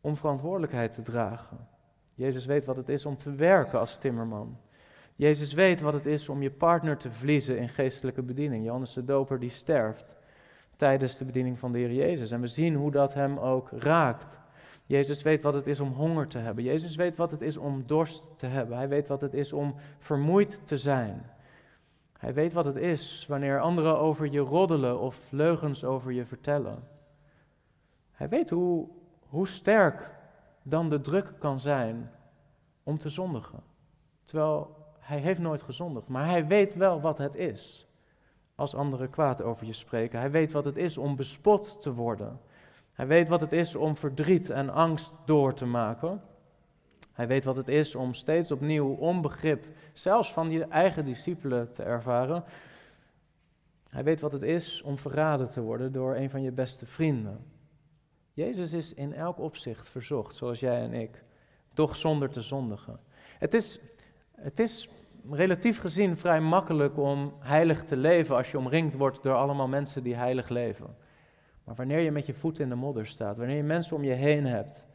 [0.00, 1.68] om verantwoordelijkheid te dragen.
[2.14, 4.58] Jezus weet wat het is om te werken als timmerman.
[5.22, 8.64] Jezus weet wat het is om je partner te verliezen in geestelijke bediening.
[8.64, 10.16] Johannes de Doper die sterft
[10.76, 12.30] tijdens de bediening van de Heer Jezus.
[12.30, 14.38] En we zien hoe dat hem ook raakt.
[14.86, 16.64] Jezus weet wat het is om honger te hebben.
[16.64, 18.76] Jezus weet wat het is om dorst te hebben.
[18.76, 21.30] Hij weet wat het is om vermoeid te zijn.
[22.18, 26.88] Hij weet wat het is wanneer anderen over je roddelen of leugens over je vertellen.
[28.12, 28.88] Hij weet hoe,
[29.28, 30.10] hoe sterk
[30.62, 32.10] dan de druk kan zijn
[32.82, 33.62] om te zondigen.
[34.24, 34.80] Terwijl
[35.12, 37.86] hij heeft nooit gezondigd, maar hij weet wel wat het is
[38.54, 40.18] als anderen kwaad over je spreken.
[40.18, 42.40] Hij weet wat het is om bespot te worden.
[42.92, 46.22] Hij weet wat het is om verdriet en angst door te maken.
[47.12, 51.82] Hij weet wat het is om steeds opnieuw onbegrip, zelfs van je eigen discipelen, te
[51.82, 52.44] ervaren.
[53.88, 57.44] Hij weet wat het is om verraden te worden door een van je beste vrienden.
[58.32, 61.24] Jezus is in elk opzicht verzocht, zoals jij en ik,
[61.74, 63.00] doch zonder te zondigen.
[63.38, 63.80] Het is,
[64.34, 64.88] het is
[65.30, 70.02] relatief gezien vrij makkelijk om heilig te leven als je omringd wordt door allemaal mensen
[70.02, 70.96] die heilig leven.
[71.64, 74.12] Maar wanneer je met je voet in de modder staat, wanneer je mensen om je
[74.12, 74.86] heen hebt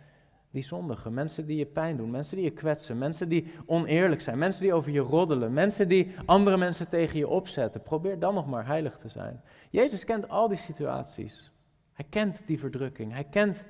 [0.51, 4.37] die zondigen, mensen die je pijn doen, mensen die je kwetsen, mensen die oneerlijk zijn,
[4.37, 8.47] mensen die over je roddelen, mensen die andere mensen tegen je opzetten, probeer dan nog
[8.47, 9.41] maar heilig te zijn.
[9.69, 11.51] Jezus kent al die situaties.
[11.93, 13.65] Hij kent die verdrukking, hij kent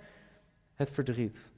[0.76, 1.52] het verdriet.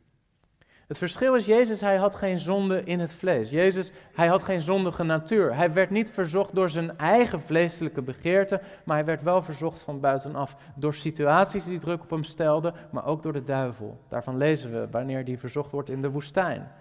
[0.90, 3.50] Het verschil is, Jezus, hij had geen zonde in het vlees.
[3.50, 5.56] Jezus, hij had geen zondige natuur.
[5.56, 10.00] Hij werd niet verzocht door zijn eigen vleeselijke begeerte, maar hij werd wel verzocht van
[10.00, 10.56] buitenaf.
[10.76, 13.98] Door situaties die druk op hem stelden, maar ook door de duivel.
[14.08, 16.72] Daarvan lezen we wanneer die verzocht wordt in de woestijn.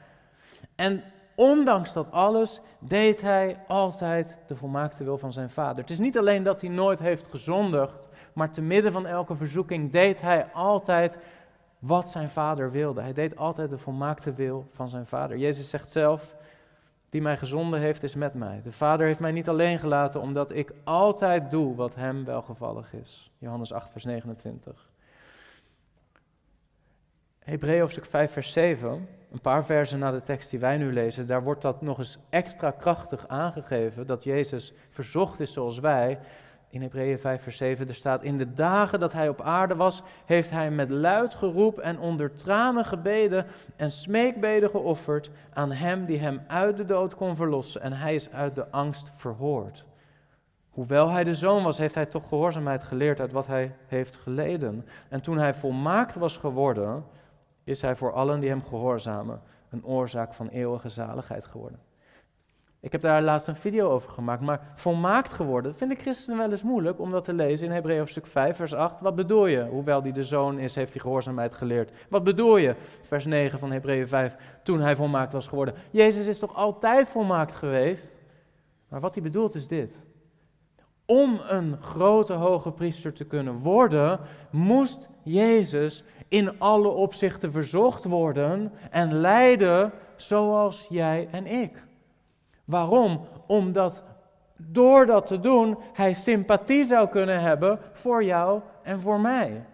[0.74, 1.02] En
[1.34, 5.80] ondanks dat alles deed hij altijd de volmaakte wil van zijn vader.
[5.80, 9.92] Het is niet alleen dat hij nooit heeft gezondigd, maar te midden van elke verzoeking
[9.92, 11.18] deed hij altijd
[11.78, 13.00] wat zijn vader wilde.
[13.00, 15.36] Hij deed altijd de volmaakte wil van zijn vader.
[15.36, 16.36] Jezus zegt zelf,
[17.10, 18.60] die mij gezonden heeft, is met mij.
[18.62, 23.30] De vader heeft mij niet alleen gelaten, omdat ik altijd doe wat hem welgevallig is.
[23.38, 24.90] Johannes 8, vers 29.
[27.38, 31.26] Hebreeën hoofdstuk 5, vers 7, een paar versen na de tekst die wij nu lezen,
[31.26, 36.18] daar wordt dat nog eens extra krachtig aangegeven, dat Jezus verzocht is zoals wij,
[36.70, 40.02] in Hebreeën 5, vers 7, er staat: In de dagen dat hij op aarde was,
[40.24, 43.46] heeft hij met luid geroep en onder tranen gebeden
[43.76, 47.80] en smeekbeden geofferd aan hem die hem uit de dood kon verlossen.
[47.80, 49.86] En hij is uit de angst verhoord.
[50.70, 54.86] Hoewel hij de zoon was, heeft hij toch gehoorzaamheid geleerd uit wat hij heeft geleden.
[55.08, 57.04] En toen hij volmaakt was geworden,
[57.64, 59.40] is hij voor allen die hem gehoorzamen
[59.70, 61.78] een oorzaak van eeuwige zaligheid geworden.
[62.80, 66.50] Ik heb daar laatst een video over gemaakt, maar volmaakt geworden vind ik christenen wel
[66.50, 69.00] eens moeilijk om dat te lezen in Hebreeën stuk 5, vers 8.
[69.00, 69.62] Wat bedoel je?
[69.62, 71.92] Hoewel hij de zoon is, heeft hij gehoorzaamheid geleerd.
[72.08, 72.74] Wat bedoel je?
[73.02, 75.74] Vers 9 van Hebreeën 5, toen hij volmaakt was geworden.
[75.90, 78.16] Jezus is toch altijd volmaakt geweest?
[78.88, 79.98] Maar wat hij bedoelt is dit.
[81.06, 84.20] Om een grote hoge priester te kunnen worden,
[84.50, 91.86] moest Jezus in alle opzichten verzocht worden en lijden zoals jij en ik.
[92.68, 93.26] Waarom?
[93.46, 94.04] Omdat
[94.56, 99.64] door dat te doen hij sympathie zou kunnen hebben voor jou en voor mij.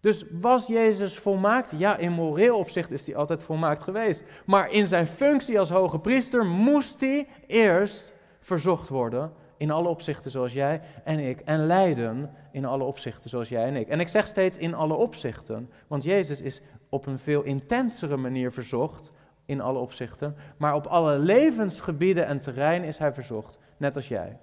[0.00, 1.72] Dus was Jezus volmaakt?
[1.76, 4.24] Ja, in moreel opzicht is hij altijd volmaakt geweest.
[4.46, 10.30] Maar in zijn functie als hoge priester moest hij eerst verzocht worden in alle opzichten
[10.30, 11.40] zoals jij en ik.
[11.40, 13.88] En lijden in alle opzichten zoals jij en ik.
[13.88, 18.52] En ik zeg steeds in alle opzichten, want Jezus is op een veel intensere manier
[18.52, 19.12] verzocht
[19.48, 20.36] in alle opzichten.
[20.56, 24.38] Maar op alle levensgebieden en terrein is hij verzocht, net als jij.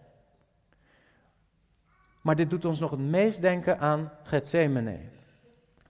[2.21, 4.99] Maar dit doet ons nog het meest denken aan Gethsemane.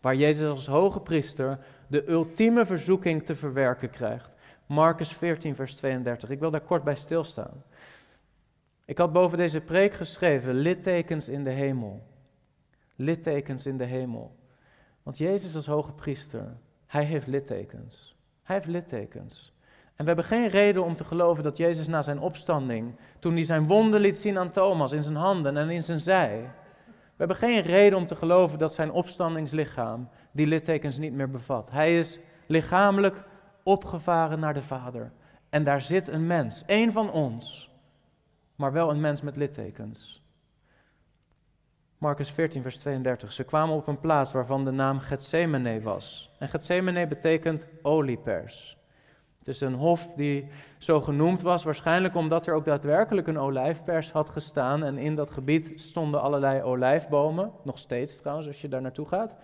[0.02, 4.34] Waar Jezus als hoge priester de ultieme verzoeking te verwerken krijgt.
[4.66, 6.30] Marcus 14, vers 32.
[6.30, 7.64] Ik wil daar kort bij stilstaan.
[8.86, 12.08] Ik had boven deze preek geschreven, littekens in de hemel.
[12.96, 14.36] Littekens in de hemel.
[15.04, 16.58] Want Jezus als hoge priester,
[16.88, 18.15] hij heeft littekens.
[18.46, 19.54] Hij heeft littekens.
[19.86, 23.44] En we hebben geen reden om te geloven dat Jezus na zijn opstanding, toen hij
[23.44, 26.52] zijn wonden liet zien aan Thomas in zijn handen en in zijn zij,
[26.86, 31.72] we hebben geen reden om te geloven dat zijn opstandingslichaam die littekens niet meer bevat.
[31.72, 33.24] Hij is lichamelijk
[33.64, 35.12] opgevaren naar de Vader.
[35.50, 37.72] En daar zit een mens, één van ons,
[38.56, 40.25] maar wel een mens met littekens.
[41.98, 43.34] Marcus 14, vers 32.
[43.34, 46.32] Ze kwamen op een plaats waarvan de naam Gethsemane was.
[46.40, 48.78] En Gethsemane betekent oliepers.
[49.38, 54.12] Het is een hof die zo genoemd was, waarschijnlijk omdat er ook daadwerkelijk een olijfpers
[54.12, 54.84] had gestaan.
[54.84, 59.36] En in dat gebied stonden allerlei olijfbomen, nog steeds trouwens als je daar naartoe gaat.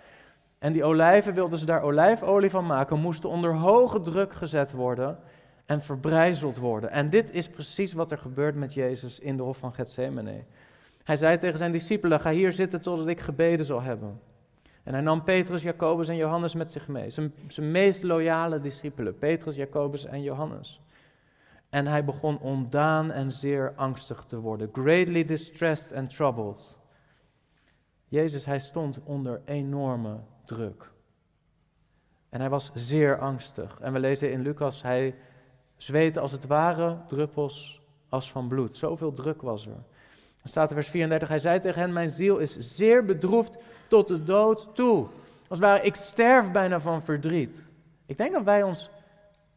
[0.60, 5.20] En die olijven wilden ze daar olijfolie van maken, moesten onder hoge druk gezet worden
[5.66, 6.92] en verbrijzeld worden.
[6.92, 10.44] En dit is precies wat er gebeurt met Jezus in de hof van Gethsemane.
[11.12, 14.20] Hij zei tegen zijn discipelen: Ga hier zitten totdat ik gebeden zal hebben.
[14.84, 17.10] En hij nam Petrus, Jacobus en Johannes met zich mee.
[17.10, 20.82] Zijn, zijn meest loyale discipelen, Petrus, Jacobus en Johannes.
[21.70, 24.70] En hij begon ondaan en zeer angstig te worden.
[24.72, 26.78] Greatly distressed and troubled.
[28.08, 30.92] Jezus, hij stond onder enorme druk.
[32.30, 33.80] En hij was zeer angstig.
[33.80, 35.16] En we lezen in Lucas, hij
[35.78, 38.76] zweette als het ware druppels als van bloed.
[38.76, 39.84] Zoveel druk was er.
[40.42, 44.08] Dan staat in vers 34, hij zei tegen hen, mijn ziel is zeer bedroefd tot
[44.08, 45.08] de dood toe.
[45.52, 47.72] Als het ware, ik sterf bijna van verdriet.
[48.06, 48.90] Ik denk dat wij ons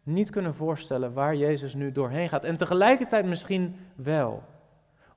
[0.02, 2.44] niet kunnen voorstellen waar Jezus nu doorheen gaat.
[2.44, 4.42] En tegelijkertijd misschien wel.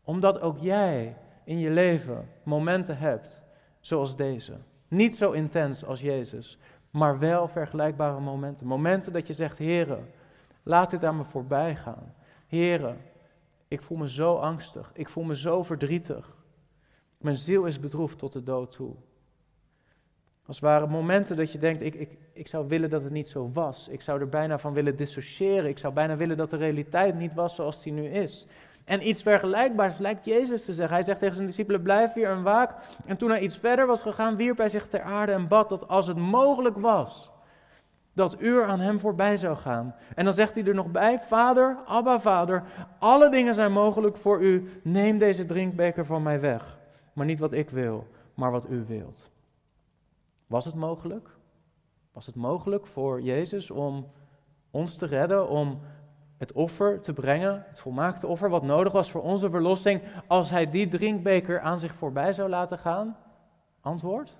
[0.04, 3.44] Omdat ook jij in je leven momenten hebt
[3.80, 4.54] zoals deze.
[4.88, 6.58] Niet zo intens als Jezus,
[6.92, 8.68] maar wel vergelijkbare momenten.
[8.68, 10.10] Momenten dat je zegt, heren,
[10.64, 12.14] laat dit aan me voorbij gaan.
[12.48, 12.98] Heren,
[13.68, 14.92] ik voel me zo angstig.
[14.94, 16.36] Ik voel me zo verdrietig.
[17.18, 18.96] Mijn ziel is bedroefd tot de dood toe.
[20.46, 23.28] Als het ware momenten dat je denkt, ik, ik, ik zou willen dat het niet
[23.28, 23.88] zo was.
[23.88, 25.70] Ik zou er bijna van willen dissociëren.
[25.70, 28.48] Ik zou bijna willen dat de realiteit niet was zoals die nu is.
[28.86, 30.96] En iets vergelijkbaars lijkt Jezus te zeggen.
[30.96, 32.76] Hij zegt tegen zijn discipelen, blijf hier en waak.
[33.06, 35.88] En toen hij iets verder was gegaan, wierp hij zich ter aarde en bad dat
[35.88, 37.32] als het mogelijk was,
[38.18, 39.96] dat uur aan hem voorbij zou gaan.
[40.16, 42.64] En dan zegt hij er nog bij, Vader, Abba Vader,
[43.00, 44.82] alle dingen zijn mogelijk voor u.
[44.84, 46.78] Neem deze drinkbeker van mij weg.
[47.14, 49.30] Maar niet wat ik wil, maar wat u wilt.
[50.48, 51.30] Was het mogelijk?
[52.12, 54.12] Was het mogelijk voor Jezus om
[54.72, 55.80] ons te redden, om
[56.38, 60.70] het offer te brengen, het volmaakte offer wat nodig was voor onze verlossing, als hij
[60.70, 63.18] die drinkbeker aan zich voorbij zou laten gaan?
[63.82, 64.38] Antwoord?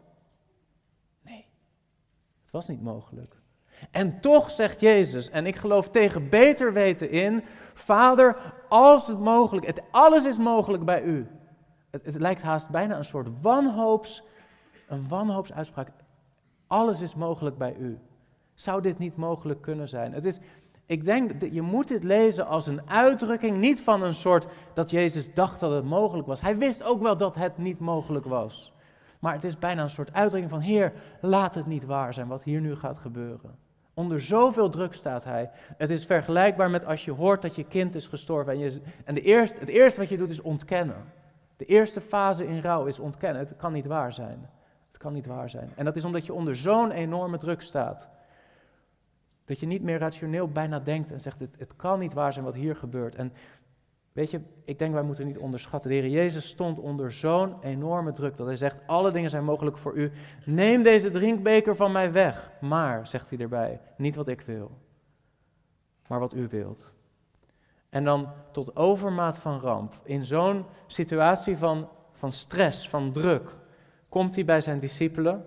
[1.22, 1.46] Nee,
[2.42, 3.37] het was niet mogelijk.
[3.92, 8.38] En toch zegt Jezus, en ik geloof tegen beter weten in, Vader,
[8.70, 11.28] als het mogelijk, het, alles is mogelijk bij u.
[11.92, 14.24] Het, het lijkt haast bijna een soort wanhoops,
[14.88, 15.90] een wanhoopsuitspraak.
[16.68, 18.00] Alles is mogelijk bij u.
[18.54, 20.14] Zou dit niet mogelijk kunnen zijn?
[20.14, 20.40] Het is,
[20.86, 25.34] ik denk, je moet dit lezen als een uitdrukking, niet van een soort dat Jezus
[25.34, 26.42] dacht dat het mogelijk was.
[26.42, 28.74] Hij wist ook wel dat het niet mogelijk was.
[29.20, 32.44] Maar het is bijna een soort uitdrukking van, Heer, laat het niet waar zijn wat
[32.44, 33.67] hier nu gaat gebeuren.
[33.98, 35.50] Onder zoveel druk staat hij.
[35.78, 38.54] Het is vergelijkbaar met als je hoort dat je kind is gestorven.
[38.54, 40.96] En, je, en de eerste, het eerste wat je doet is ontkennen.
[41.56, 43.42] De eerste fase in rouw is ontkennen.
[43.42, 44.50] Het kan niet waar zijn.
[44.88, 45.72] Het kan niet waar zijn.
[45.76, 48.10] En dat is omdat je onder zo'n enorme druk staat.
[49.46, 52.46] Dat je niet meer rationeel bijna denkt en zegt, het, het kan niet waar zijn
[52.46, 53.16] wat hier gebeurt.
[53.16, 53.34] En
[54.18, 55.90] weet je, ik denk wij moeten niet onderschatten.
[55.90, 59.78] De Heer Jezus stond onder zo'n enorme druk dat hij zegt, alle dingen zijn mogelijk
[59.78, 60.12] voor u.
[60.46, 62.52] Neem deze drinkbeker van mij weg.
[62.62, 64.72] Maar, zegt hij erbij, niet wat ik wil,
[66.08, 66.94] maar wat u wilt.
[67.90, 73.56] En dan tot overmaat van ramp, in zo'n situatie van, van stress, van druk,
[74.10, 75.46] komt hij bij zijn discipelen.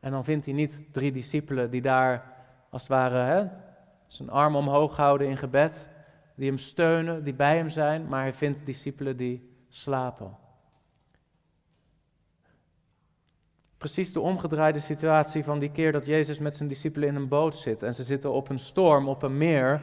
[0.00, 2.32] En dan vindt hij niet drie discipelen die daar
[2.70, 3.46] als het ware hè,
[4.06, 5.88] zijn arm omhoog houden in gebed,
[6.40, 10.36] die hem steunen, die bij hem zijn, maar hij vindt discipelen die slapen.
[13.78, 17.56] Precies de omgedraaide situatie van die keer dat Jezus met zijn discipelen in een boot
[17.56, 19.82] zit en ze zitten op een storm, op een meer.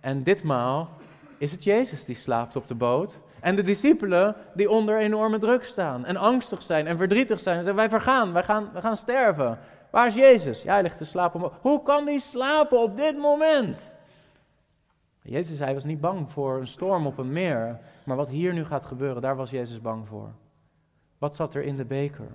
[0.00, 0.90] En ditmaal
[1.38, 3.20] is het Jezus die slaapt op de boot.
[3.40, 7.56] En de discipelen die onder enorme druk staan en angstig zijn en verdrietig zijn.
[7.56, 9.58] En zeggen, wij vergaan, wij gaan, wij gaan sterven.
[9.90, 10.62] Waar is Jezus?
[10.62, 11.50] Ja, hij ligt te slapen.
[11.60, 13.91] Hoe kan hij slapen op dit moment?
[15.22, 17.80] Jezus, hij was niet bang voor een storm op een meer.
[18.04, 20.32] Maar wat hier nu gaat gebeuren, daar was Jezus bang voor.
[21.18, 22.28] Wat zat er in de beker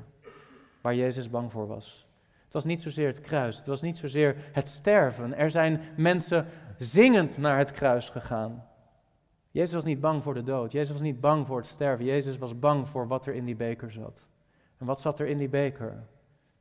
[0.82, 2.08] waar Jezus bang voor was?
[2.44, 5.38] Het was niet zozeer het kruis, het was niet zozeer het sterven.
[5.38, 6.46] Er zijn mensen
[6.78, 8.66] zingend naar het kruis gegaan.
[9.52, 10.72] Jezus was niet bang voor de dood.
[10.72, 12.06] Jezus was niet bang voor het sterven.
[12.06, 14.28] Jezus was bang voor wat er in die beker zat.
[14.78, 16.04] En wat zat er in die beker?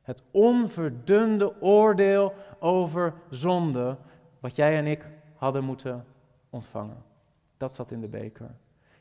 [0.01, 3.97] Het onverdunde oordeel over zonde,
[4.39, 5.05] wat jij en ik
[5.35, 6.05] hadden moeten
[6.57, 7.03] ontvangen.
[7.57, 8.55] Dat zat in de beker.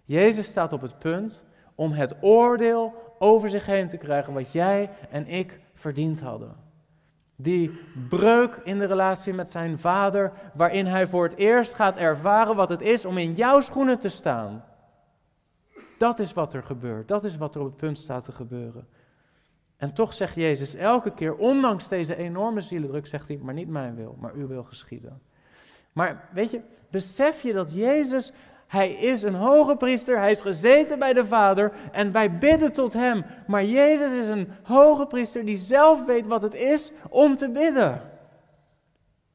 [0.05, 1.45] Jezus staat op het punt
[1.75, 6.57] om het oordeel over zich heen te krijgen wat jij en ik verdiend hadden.
[7.37, 12.57] Die breuk in de relatie met zijn vader, waarin hij voor het eerst gaat ervaren
[12.57, 14.65] wat het is om in jouw schoenen te staan.
[15.99, 17.09] Dat is wat er gebeurt.
[17.09, 18.89] Dat is wat er op het punt staat te gebeuren.
[19.77, 23.95] En toch zegt Jezus elke keer, ondanks deze enorme zielendruk, zegt hij, maar niet mijn
[23.95, 25.21] wil, maar uw wil geschieden.
[25.97, 28.33] Maar weet je, besef je dat Jezus,
[28.67, 32.93] hij is een hoge priester, hij is gezeten bij de Vader en wij bidden tot
[32.93, 33.25] hem.
[33.47, 38.01] Maar Jezus is een hoge priester die zelf weet wat het is om te bidden.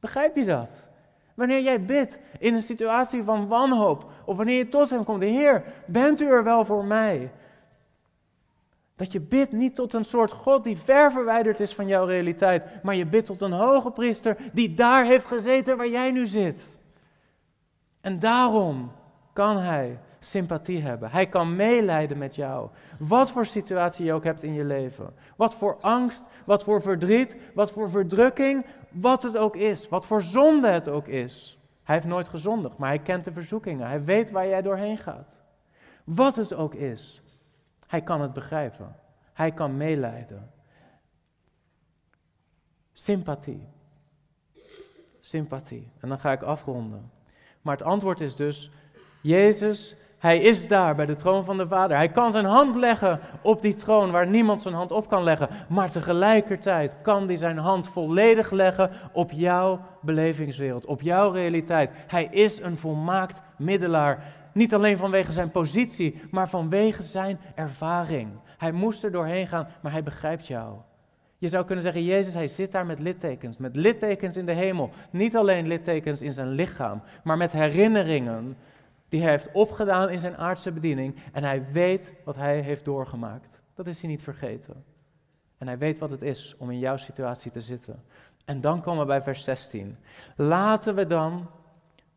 [0.00, 0.88] Begrijp je dat?
[1.34, 5.64] Wanneer jij bidt in een situatie van wanhoop, of wanneer je tot hem komt, Heer,
[5.86, 7.30] bent u er wel voor mij?
[9.02, 12.82] Dat je bidt niet tot een soort God die ver verwijderd is van jouw realiteit,
[12.82, 16.78] maar je bidt tot een hoge priester die daar heeft gezeten waar jij nu zit.
[18.00, 18.92] En daarom
[19.32, 21.10] kan hij sympathie hebben.
[21.10, 22.68] Hij kan meelijden met jou.
[22.98, 25.14] Wat voor situatie je ook hebt in je leven.
[25.36, 29.88] Wat voor angst, wat voor verdriet, wat voor verdrukking, wat het ook is.
[29.88, 31.58] Wat voor zonde het ook is.
[31.82, 33.86] Hij heeft nooit gezondigd, maar hij kent de verzoekingen.
[33.86, 35.42] Hij weet waar jij doorheen gaat.
[36.04, 37.22] Wat het ook is.
[37.92, 38.96] Hij kan het begrijpen.
[39.32, 40.50] Hij kan meelijden.
[42.92, 43.68] Sympathie.
[45.20, 45.90] Sympathie.
[46.00, 47.10] En dan ga ik afronden.
[47.62, 48.70] Maar het antwoord is dus,
[49.22, 51.96] Jezus, hij is daar bij de troon van de Vader.
[51.96, 55.48] Hij kan zijn hand leggen op die troon waar niemand zijn hand op kan leggen.
[55.68, 61.90] Maar tegelijkertijd kan hij zijn hand volledig leggen op jouw belevingswereld, op jouw realiteit.
[62.06, 64.41] Hij is een volmaakt middelaar.
[64.52, 68.30] Niet alleen vanwege zijn positie, maar vanwege zijn ervaring.
[68.58, 70.76] Hij moest er doorheen gaan, maar hij begrijpt jou.
[71.38, 74.90] Je zou kunnen zeggen, Jezus, hij zit daar met littekens, met littekens in de hemel.
[75.10, 78.56] Niet alleen littekens in zijn lichaam, maar met herinneringen
[79.08, 81.16] die hij heeft opgedaan in zijn aardse bediening.
[81.32, 83.60] En hij weet wat hij heeft doorgemaakt.
[83.74, 84.84] Dat is hij niet vergeten.
[85.58, 88.02] En hij weet wat het is om in jouw situatie te zitten.
[88.44, 89.96] En dan komen we bij vers 16.
[90.36, 91.50] Laten we dan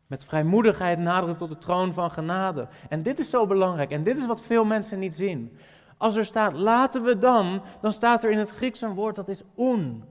[0.06, 2.68] met vrijmoedigheid naderen tot de troon van genade.
[2.88, 5.58] En dit is zo belangrijk en dit is wat veel mensen niet zien.
[5.96, 9.28] Als er staat laten we dan, dan staat er in het Grieks een woord dat
[9.28, 10.04] is un.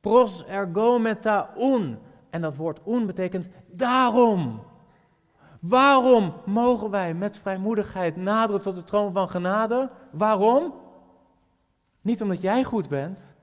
[0.00, 1.98] Pros ergo meta un.
[2.30, 4.62] En dat woord un betekent daarom.
[5.60, 9.90] Waarom mogen wij met vrijmoedigheid naderen tot de troon van genade?
[10.10, 10.74] Waarom?
[12.00, 13.34] Niet omdat jij goed bent,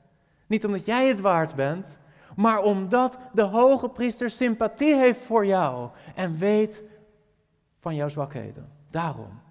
[0.47, 1.97] niet omdat jij het waard bent,
[2.36, 6.83] maar omdat de hoge priester sympathie heeft voor jou en weet
[7.79, 8.69] van jouw zwakheden.
[8.89, 9.43] Daarom.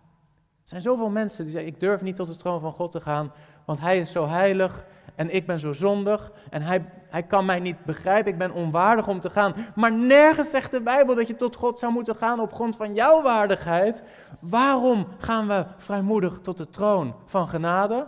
[0.63, 3.01] Er zijn zoveel mensen die zeggen: Ik durf niet tot de troon van God te
[3.01, 3.33] gaan,
[3.65, 7.61] want Hij is zo heilig en ik ben zo zondig en hij, hij kan mij
[7.61, 9.55] niet begrijpen, ik ben onwaardig om te gaan.
[9.75, 12.95] Maar nergens zegt de Bijbel dat je tot God zou moeten gaan op grond van
[12.95, 14.03] jouw waardigheid.
[14.41, 18.07] Waarom gaan we vrijmoedig tot de troon van genade?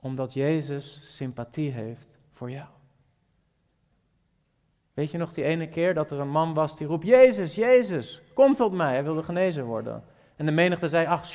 [0.00, 2.66] Omdat Jezus sympathie heeft voor jou.
[4.98, 8.22] Weet je nog die ene keer dat er een man was die roept, Jezus, Jezus,
[8.34, 8.92] kom tot mij.
[8.92, 10.04] Hij wilde genezen worden.
[10.36, 11.28] En de menigte zei, ach,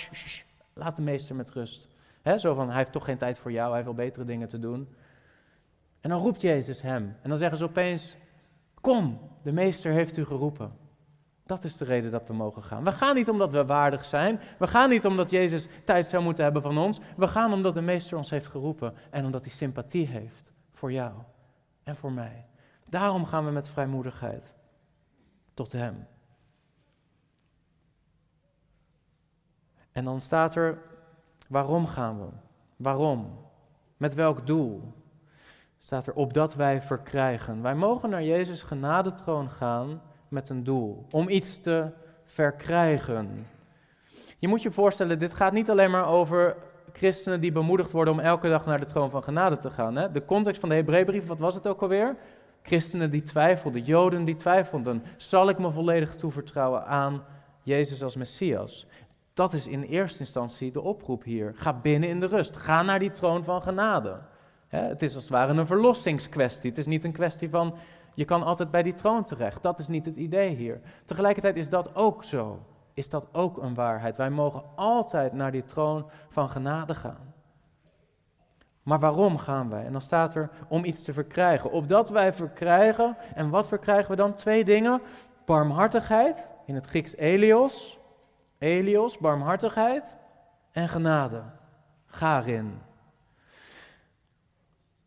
[0.73, 1.87] laat de meester met rust.
[2.35, 4.59] zo van, hij heeft toch geen tijd voor jou, hij heeft wel betere dingen te
[4.59, 4.95] doen.
[6.01, 7.15] En dan roept Jezus hem.
[7.21, 8.15] En dan zeggen ze opeens,
[8.81, 10.71] Kom, de meester heeft u geroepen.
[11.45, 12.83] Dat is de reden dat we mogen gaan.
[12.83, 14.39] We gaan niet omdat we waardig zijn.
[14.59, 16.99] We gaan niet omdat Jezus tijd zou moeten hebben van ons.
[17.17, 21.13] We gaan omdat de meester ons heeft geroepen en omdat hij sympathie heeft voor jou
[21.83, 22.45] en voor mij.
[22.93, 24.53] Daarom gaan we met vrijmoedigheid
[25.53, 26.07] tot Hem.
[29.91, 30.77] En dan staat er,
[31.47, 32.27] waarom gaan we?
[32.75, 33.39] Waarom?
[33.97, 34.93] Met welk doel?
[35.79, 37.61] Staat er, opdat wij verkrijgen.
[37.61, 41.05] Wij mogen naar Jezus genadetroon gaan met een doel.
[41.11, 41.91] Om iets te
[42.23, 43.47] verkrijgen.
[44.39, 46.55] Je moet je voorstellen, dit gaat niet alleen maar over
[46.91, 49.95] christenen die bemoedigd worden om elke dag naar de troon van genade te gaan.
[49.95, 50.11] Hè?
[50.11, 52.15] De context van de Hebreeënbrief, wat was het ook alweer?
[52.63, 55.03] Christenen die twijfelden, Joden die twijfelden.
[55.17, 57.23] Zal ik me volledig toevertrouwen aan
[57.61, 58.87] Jezus als Messias?
[59.33, 61.51] Dat is in eerste instantie de oproep hier.
[61.55, 62.55] Ga binnen in de rust.
[62.55, 64.19] Ga naar die troon van genade.
[64.67, 66.69] Het is als het ware een verlossingskwestie.
[66.69, 67.75] Het is niet een kwestie van
[68.13, 69.63] je kan altijd bij die troon terecht.
[69.63, 70.81] Dat is niet het idee hier.
[71.05, 72.59] Tegelijkertijd is dat ook zo.
[72.93, 74.15] Is dat ook een waarheid?
[74.15, 77.32] Wij mogen altijd naar die troon van genade gaan.
[78.83, 79.85] Maar waarom gaan wij?
[79.85, 81.71] En dan staat er om iets te verkrijgen.
[81.71, 83.17] Opdat wij verkrijgen.
[83.35, 84.35] En wat verkrijgen we dan?
[84.35, 85.01] Twee dingen.
[85.45, 87.99] Barmhartigheid, in het Grieks Elios.
[88.57, 90.17] Elios, barmhartigheid
[90.71, 91.43] en genade.
[92.05, 92.81] Garin.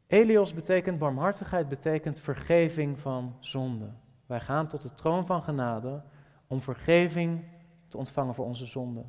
[0.06, 3.92] Elios betekent barmhartigheid, betekent vergeving van zonde.
[4.26, 6.02] Wij gaan tot de troon van genade
[6.46, 7.44] om vergeving
[7.88, 9.04] te ontvangen voor onze zonde.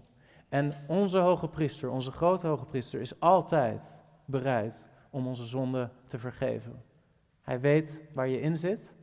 [0.50, 6.20] En onze hoge priester, onze grote hoge priester, is altijd bereid om onze zonde te
[6.20, 6.84] vergeven.
[7.42, 8.94] Hij weet waar je in zit.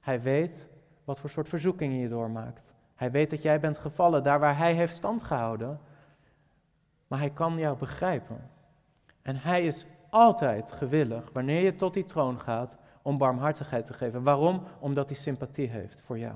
[0.00, 0.68] Hij weet
[1.04, 2.72] wat voor soort verzoekingen je doormaakt.
[2.94, 5.80] Hij weet dat jij bent gevallen daar waar hij heeft stand gehouden.
[7.06, 8.50] Maar hij kan jou begrijpen.
[9.22, 14.22] En hij is altijd gewillig, wanneer je tot die troon gaat, om barmhartigheid te geven.
[14.22, 14.62] Waarom?
[14.78, 16.34] Omdat hij sympathie heeft voor jou.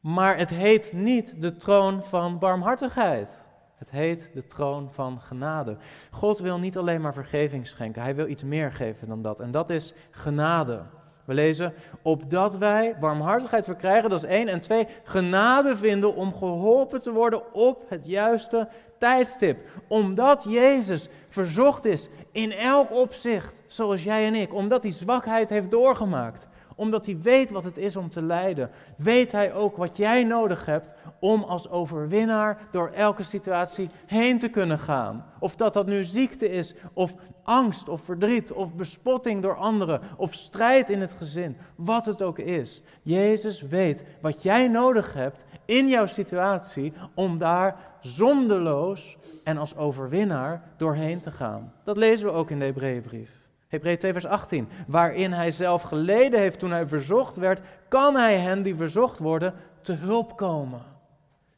[0.00, 3.47] Maar het heet niet de troon van barmhartigheid.
[3.78, 5.76] Het heet de troon van genade.
[6.10, 9.40] God wil niet alleen maar vergeving schenken, hij wil iets meer geven dan dat.
[9.40, 10.82] En dat is genade.
[11.24, 14.48] We lezen, opdat wij barmhartigheid verkrijgen, dat is één.
[14.48, 18.68] En twee, genade vinden om geholpen te worden op het juiste
[18.98, 19.58] tijdstip.
[19.88, 24.54] Omdat Jezus verzocht is in elk opzicht, zoals jij en ik.
[24.54, 26.47] Omdat hij zwakheid heeft doorgemaakt.
[26.78, 28.70] Omdat hij weet wat het is om te lijden.
[28.96, 34.48] Weet hij ook wat jij nodig hebt om als overwinnaar door elke situatie heen te
[34.48, 35.24] kunnen gaan.
[35.40, 40.34] Of dat dat nu ziekte is, of angst, of verdriet, of bespotting door anderen, of
[40.34, 41.56] strijd in het gezin.
[41.74, 42.82] Wat het ook is.
[43.02, 50.62] Jezus weet wat jij nodig hebt in jouw situatie om daar zondeloos en als overwinnaar
[50.76, 51.72] doorheen te gaan.
[51.84, 53.37] Dat lezen we ook in de Hebreeënbrief.
[53.68, 54.68] Hebreeën 2 vers 18.
[54.86, 59.54] Waarin hij zelf geleden heeft toen hij verzocht werd, kan hij hen die verzocht worden
[59.80, 60.82] te hulp komen.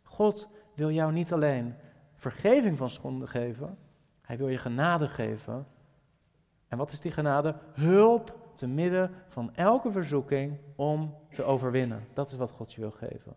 [0.03, 1.75] God wil jou niet alleen
[2.15, 3.79] vergeving van schonden geven,
[4.23, 5.67] hij wil je genade geven.
[6.69, 7.55] En wat is die genade?
[7.73, 12.07] Hulp te midden van elke verzoeking om te overwinnen.
[12.13, 13.35] Dat is wat God je wil geven.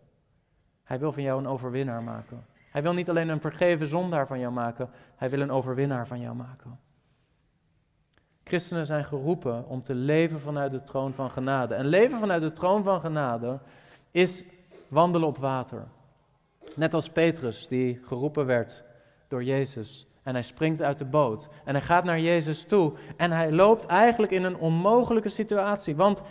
[0.82, 2.46] Hij wil van jou een overwinnaar maken.
[2.70, 6.20] Hij wil niet alleen een vergeven zondaar van jou maken, hij wil een overwinnaar van
[6.20, 6.78] jou maken.
[8.44, 11.74] Christenen zijn geroepen om te leven vanuit de troon van genade.
[11.74, 13.58] En leven vanuit de troon van genade
[14.10, 14.44] is
[14.88, 15.86] wandelen op water.
[16.76, 18.84] Net als Petrus, die geroepen werd
[19.28, 20.06] door Jezus.
[20.22, 21.48] En hij springt uit de boot.
[21.64, 22.92] En hij gaat naar Jezus toe.
[23.16, 25.96] En hij loopt eigenlijk in een onmogelijke situatie.
[25.96, 26.22] Want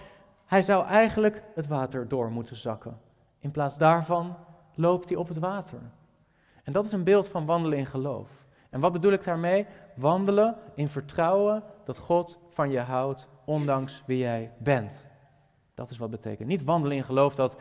[0.45, 2.99] hij zou eigenlijk het water door moeten zakken.
[3.39, 4.35] In plaats daarvan
[4.75, 5.79] loopt hij op het water.
[6.63, 8.29] En dat is een beeld van wandelen in geloof.
[8.69, 9.65] En wat bedoel ik daarmee?
[9.95, 15.05] Wandelen in vertrouwen dat God van je houdt, ondanks wie jij bent.
[15.73, 16.47] Dat is wat betekent.
[16.47, 17.57] Niet wandelen in geloof dat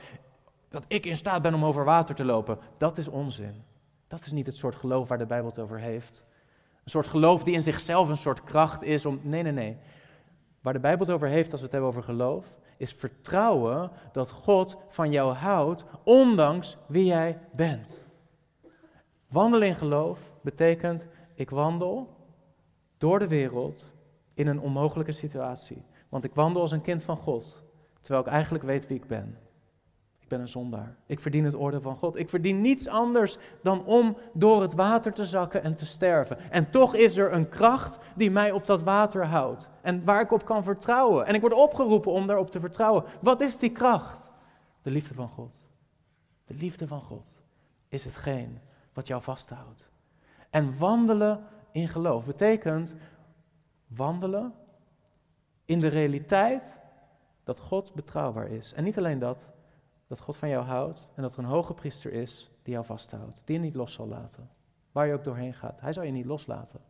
[0.73, 2.59] dat ik in staat ben om over water te lopen.
[2.79, 3.65] Dat is onzin.
[4.09, 6.25] Dat is niet het soort geloof waar de Bijbel het over heeft.
[6.85, 9.21] Een soort geloof die in zichzelf een soort kracht is om.
[9.23, 9.77] Nee, nee, nee.
[10.61, 14.31] Waar de Bijbel het over heeft als we het hebben over geloof, is vertrouwen dat
[14.31, 18.05] God van jou houdt, ondanks wie jij bent.
[19.29, 22.17] Wandelen in geloof betekent, ik wandel
[22.99, 23.95] door de wereld
[24.35, 25.85] in een onmogelijke situatie.
[26.09, 27.63] Want ik wandel als een kind van God,
[28.01, 29.39] terwijl ik eigenlijk weet wie ik ben
[30.33, 30.97] ben een zondaar.
[31.07, 32.17] Ik verdien het oordeel van God.
[32.17, 36.51] Ik verdien niets anders dan om door het water te zakken en te sterven.
[36.51, 39.69] En toch is er een kracht die mij op dat water houdt.
[39.83, 41.27] En waar ik op kan vertrouwen.
[41.27, 43.05] En ik word opgeroepen om daarop te vertrouwen.
[43.21, 44.31] Wat is die kracht?
[44.83, 45.71] De liefde van God.
[46.45, 47.41] De liefde van God
[47.89, 48.59] is hetgeen
[48.93, 49.91] wat jou vasthoudt.
[50.51, 52.95] En wandelen in geloof betekent
[53.97, 54.55] wandelen
[55.65, 56.81] in de realiteit
[57.45, 58.73] dat God betrouwbaar is.
[58.73, 59.49] En niet alleen dat,
[60.07, 63.43] dat God van jou houdt en dat er een hoge priester is die jou vasthoudt,
[63.45, 64.51] die je niet los zal laten.
[64.93, 66.81] Waar je ook doorheen gaat, hij zal je niet loslaten.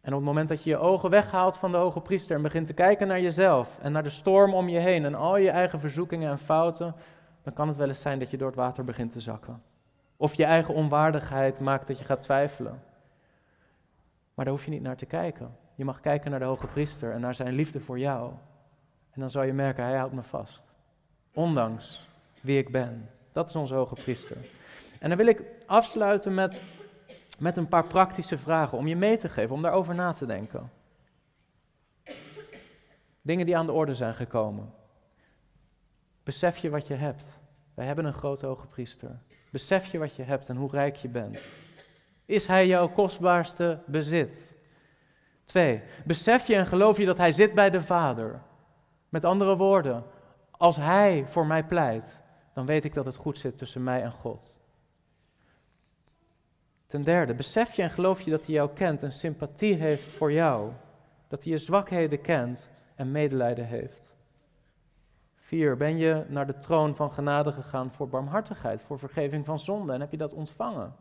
[0.00, 2.66] En op het moment dat je je ogen weghaalt van de hoge priester en begint
[2.66, 5.80] te kijken naar jezelf en naar de storm om je heen en al je eigen
[5.80, 6.94] verzoekingen en fouten,
[7.42, 9.62] dan kan het wel eens zijn dat je door het water begint te zakken.
[10.16, 12.82] Of je eigen onwaardigheid maakt dat je gaat twijfelen.
[14.36, 15.56] Maar daar hoef je niet naar te kijken.
[15.74, 18.32] Je mag kijken naar de hoge priester en naar zijn liefde voor jou.
[19.10, 20.74] En dan zal je merken, hij houdt me vast.
[21.34, 22.08] Ondanks
[22.40, 23.10] wie ik ben.
[23.32, 24.36] Dat is onze hoge priester.
[25.00, 26.60] En dan wil ik afsluiten met,
[27.38, 30.70] met een paar praktische vragen om je mee te geven, om daarover na te denken.
[33.22, 34.72] Dingen die aan de orde zijn gekomen.
[36.22, 37.40] Besef je wat je hebt.
[37.74, 39.18] Wij hebben een grote hoge priester.
[39.50, 41.40] Besef je wat je hebt en hoe rijk je bent.
[42.26, 44.54] Is hij jouw kostbaarste bezit?
[45.44, 48.42] Twee, besef je en geloof je dat hij zit bij de Vader?
[49.08, 50.04] Met andere woorden,
[50.50, 52.22] als hij voor mij pleit,
[52.52, 54.58] dan weet ik dat het goed zit tussen mij en God.
[56.86, 60.32] Ten derde, besef je en geloof je dat hij jou kent en sympathie heeft voor
[60.32, 60.72] jou.
[61.28, 64.14] Dat hij je zwakheden kent en medelijden heeft.
[65.36, 69.92] Vier, ben je naar de troon van genade gegaan voor barmhartigheid, voor vergeving van zonde
[69.92, 70.94] en heb je dat ontvangen?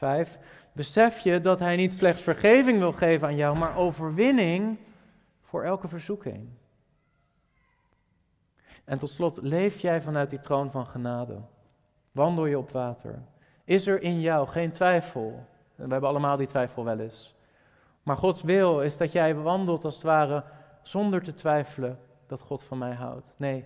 [0.00, 0.38] Vijf,
[0.72, 4.78] besef je dat hij niet slechts vergeving wil geven aan jou, maar overwinning
[5.40, 6.48] voor elke verzoeking.
[8.84, 11.40] En tot slot, leef jij vanuit die troon van genade?
[12.12, 13.22] Wandel je op water?
[13.64, 15.46] Is er in jou geen twijfel?
[15.74, 17.34] We hebben allemaal die twijfel wel eens.
[18.02, 20.44] Maar Gods wil is dat jij wandelt als het ware
[20.82, 23.32] zonder te twijfelen dat God van mij houdt.
[23.36, 23.64] Nee,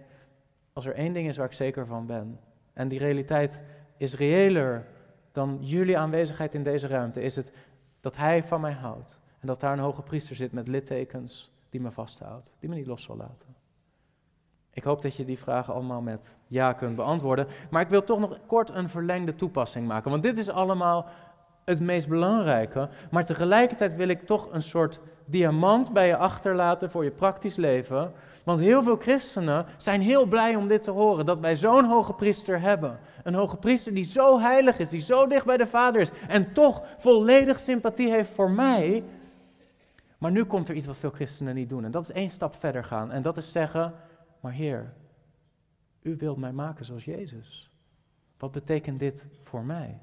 [0.73, 2.41] als er één ding is waar ik zeker van ben,
[2.73, 3.61] en die realiteit
[3.97, 4.93] is reëler
[5.35, 7.53] dan jullie aanwezigheid in deze ruimte, is het
[8.01, 9.19] dat Hij van mij houdt.
[9.41, 12.87] En dat daar een hoge priester zit met littekens die me vasthoudt, die me niet
[12.87, 13.55] los zal laten.
[14.71, 17.47] Ik hoop dat je die vragen allemaal met ja kunt beantwoorden.
[17.71, 20.11] Maar ik wil toch nog kort een verlengde toepassing maken.
[20.11, 21.07] Want dit is allemaal
[21.65, 22.89] het meest belangrijke.
[23.11, 28.13] Maar tegelijkertijd wil ik toch een soort diamant bij je achterlaten voor je praktisch leven.
[28.45, 32.13] Want heel veel christenen zijn heel blij om dit te horen, dat wij zo'n hoge
[32.13, 32.99] priester hebben.
[33.23, 36.53] Een hoge priester die zo heilig is, die zo dicht bij de Vader is en
[36.53, 39.05] toch volledig sympathie heeft voor mij.
[40.19, 42.55] Maar nu komt er iets wat veel christenen niet doen en dat is één stap
[42.55, 43.13] verder gaan.
[43.13, 43.95] En dat is zeggen,
[44.41, 44.93] maar Heer,
[46.03, 47.71] u wilt mij maken zoals Jezus.
[48.39, 50.01] Wat betekent dit voor mij?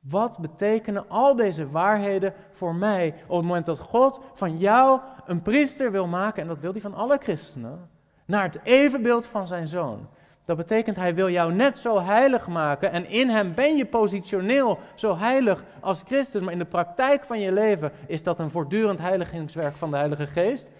[0.00, 5.42] Wat betekenen al deze waarheden voor mij op het moment dat God van jou een
[5.42, 7.88] priester wil maken, en dat wil hij van alle christenen,
[8.24, 10.08] naar het evenbeeld van zijn zoon?
[10.44, 14.78] Dat betekent hij wil jou net zo heilig maken en in hem ben je positioneel
[14.94, 18.98] zo heilig als Christus, maar in de praktijk van je leven is dat een voortdurend
[18.98, 20.70] heiligingswerk van de Heilige Geest.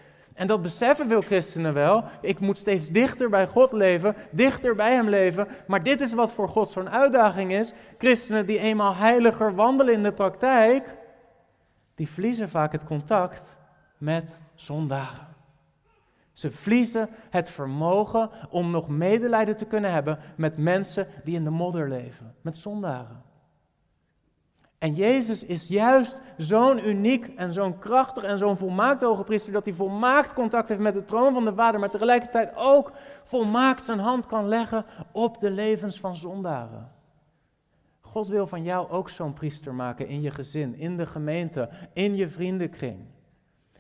[0.41, 2.05] En dat beseffen veel christenen wel.
[2.21, 5.49] Ik moet steeds dichter bij God leven, dichter bij Hem leven.
[5.67, 7.73] Maar dit is wat voor God zo'n uitdaging is.
[7.99, 10.97] Christenen die eenmaal heiliger wandelen in de praktijk,
[11.95, 13.57] die verliezen vaak het contact
[13.99, 15.27] met zondaren.
[16.33, 21.51] Ze verliezen het vermogen om nog medelijden te kunnen hebben met mensen die in de
[21.51, 23.23] modder leven, met zondaren.
[24.81, 29.65] En Jezus is juist zo'n uniek en zo'n krachtig en zo'n volmaakt hoge priester dat
[29.65, 32.93] hij volmaakt contact heeft met de troon van de Vader, maar tegelijkertijd ook
[33.25, 36.93] volmaakt zijn hand kan leggen op de levens van zondaren.
[38.01, 42.17] God wil van jou ook zo'n priester maken in je gezin, in de gemeente, in
[42.17, 42.99] je vriendenkring.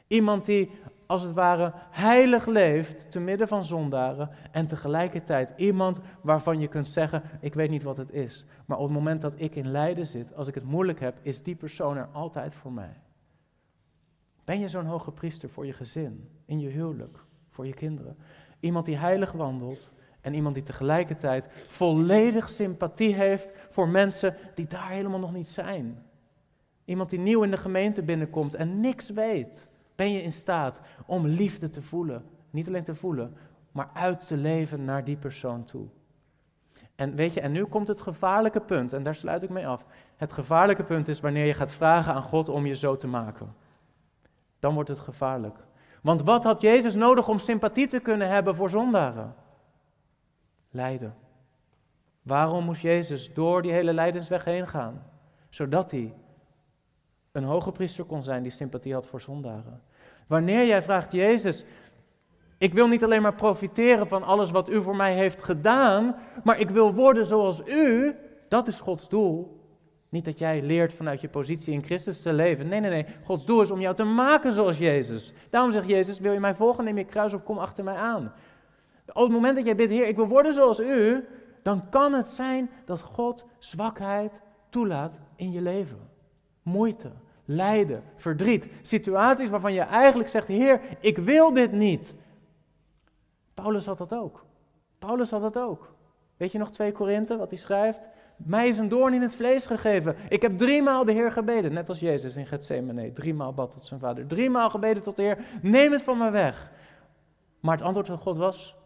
[0.06, 0.70] Iemand die
[1.10, 6.88] als het ware heilig leeft te midden van zondaren en tegelijkertijd iemand waarvan je kunt
[6.88, 10.06] zeggen, ik weet niet wat het is, maar op het moment dat ik in lijden
[10.06, 13.00] zit, als ik het moeilijk heb, is die persoon er altijd voor mij.
[14.44, 18.16] Ben je zo'n hoge priester voor je gezin, in je huwelijk, voor je kinderen?
[18.60, 24.88] Iemand die heilig wandelt en iemand die tegelijkertijd volledig sympathie heeft voor mensen die daar
[24.88, 26.02] helemaal nog niet zijn.
[26.84, 29.68] Iemand die nieuw in de gemeente binnenkomt en niks weet.
[30.00, 32.24] Ben je in staat om liefde te voelen?
[32.50, 33.36] Niet alleen te voelen,
[33.72, 35.86] maar uit te leven naar die persoon toe.
[36.94, 39.84] En weet je, en nu komt het gevaarlijke punt, en daar sluit ik mee af.
[40.16, 43.54] Het gevaarlijke punt is wanneer je gaat vragen aan God om je zo te maken.
[44.58, 45.58] Dan wordt het gevaarlijk.
[46.02, 49.34] Want wat had Jezus nodig om sympathie te kunnen hebben voor zondaren?
[50.70, 51.14] Lijden.
[52.22, 55.02] Waarom moest Jezus door die hele lijdensweg heen gaan?
[55.48, 56.14] Zodat hij
[57.32, 59.82] een hoge priester kon zijn die sympathie had voor zondaren.
[60.30, 61.64] Wanneer jij vraagt, Jezus,
[62.58, 66.60] ik wil niet alleen maar profiteren van alles wat u voor mij heeft gedaan, maar
[66.60, 68.14] ik wil worden zoals u,
[68.48, 69.60] dat is Gods doel.
[70.08, 72.68] Niet dat jij leert vanuit je positie in Christus te leven.
[72.68, 73.06] Nee, nee, nee.
[73.24, 75.32] Gods doel is om jou te maken zoals Jezus.
[75.50, 78.32] Daarom zegt Jezus, wil je mij volgen, neem je kruis op, kom achter mij aan.
[79.06, 81.24] Op het moment dat jij bidt, Heer, ik wil worden zoals u,
[81.62, 86.08] dan kan het zijn dat God zwakheid toelaat in je leven.
[86.62, 87.10] Moeite,
[87.50, 92.14] lijden, verdriet, situaties waarvan je eigenlijk zegt, Heer, ik wil dit niet.
[93.54, 94.44] Paulus had dat ook.
[94.98, 95.94] Paulus had dat ook.
[96.36, 98.08] Weet je nog 2 Korinthe, wat hij schrijft?
[98.36, 100.16] Mij is een doorn in het vlees gegeven.
[100.28, 103.12] Ik heb driemaal de Heer gebeden, net als Jezus in Gethsemane.
[103.12, 104.26] Driemaal bad tot zijn vader.
[104.26, 106.70] Driemaal gebeden tot de Heer, neem het van me weg.
[107.60, 108.76] Maar het antwoord van God was,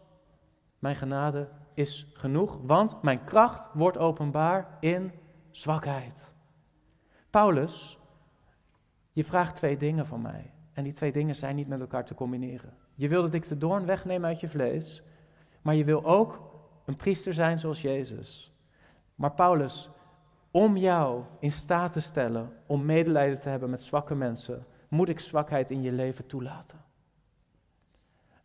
[0.79, 5.11] mijn genade is genoeg, want mijn kracht wordt openbaar in
[5.51, 6.33] zwakheid.
[7.29, 7.99] Paulus,
[9.15, 10.51] je vraagt twee dingen van mij.
[10.73, 12.73] En die twee dingen zijn niet met elkaar te combineren.
[12.95, 15.03] Je wil dat ik de doorn wegneem uit je vlees,
[15.61, 16.41] maar je wil ook
[16.85, 18.53] een priester zijn zoals Jezus.
[19.15, 19.89] Maar Paulus,
[20.51, 25.19] om jou in staat te stellen om medelijden te hebben met zwakke mensen, moet ik
[25.19, 26.83] zwakheid in je leven toelaten.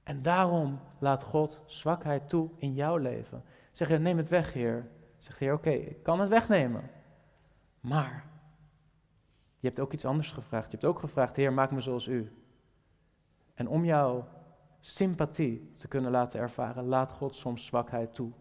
[0.03, 3.43] En daarom laat God zwakheid toe in jouw leven.
[3.73, 4.89] Zeg je, neem het weg, Heer.
[5.19, 6.91] De Heer, oké, ik kan het wegnemen.
[7.81, 8.30] Maar
[9.61, 10.71] je hebt ook iets anders gevraagd.
[10.71, 12.33] Je hebt ook gevraagd, Heer, maak me zoals u.
[13.55, 14.29] En om jouw
[14.81, 18.33] sympathie te kunnen laten ervaren, laat God soms zwakheid toe.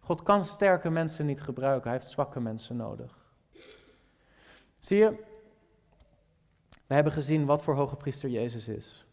[0.00, 3.18] God kan sterke mensen niet gebruiken, hij heeft zwakke mensen nodig.
[4.78, 5.24] Zie je,
[6.86, 9.06] we hebben gezien wat voor hoge priester Jezus is.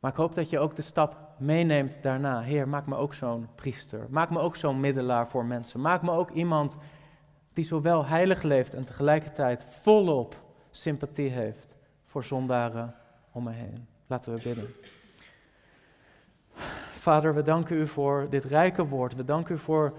[0.00, 2.40] Maar ik hoop dat je ook de stap meeneemt daarna.
[2.40, 4.06] Heer, maak me ook zo'n priester.
[4.10, 5.80] Maak me ook zo'n middelaar voor mensen.
[5.80, 6.76] Maak me ook iemand
[7.54, 11.74] die zowel heilig leeft en tegelijkertijd volop sympathie heeft
[12.04, 12.94] voor zondaren
[13.32, 13.86] om me heen.
[14.06, 14.74] Laten we bidden.
[16.98, 19.14] Vader, we danken u voor dit rijke woord.
[19.14, 19.98] We danken u voor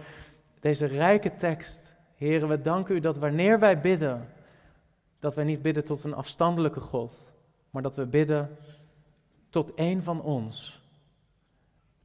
[0.60, 1.95] deze rijke tekst.
[2.16, 4.30] Heren, we danken u dat wanneer wij bidden,
[5.20, 7.34] dat wij niet bidden tot een afstandelijke God,
[7.70, 8.58] maar dat we bidden
[9.49, 10.82] tot een van ons,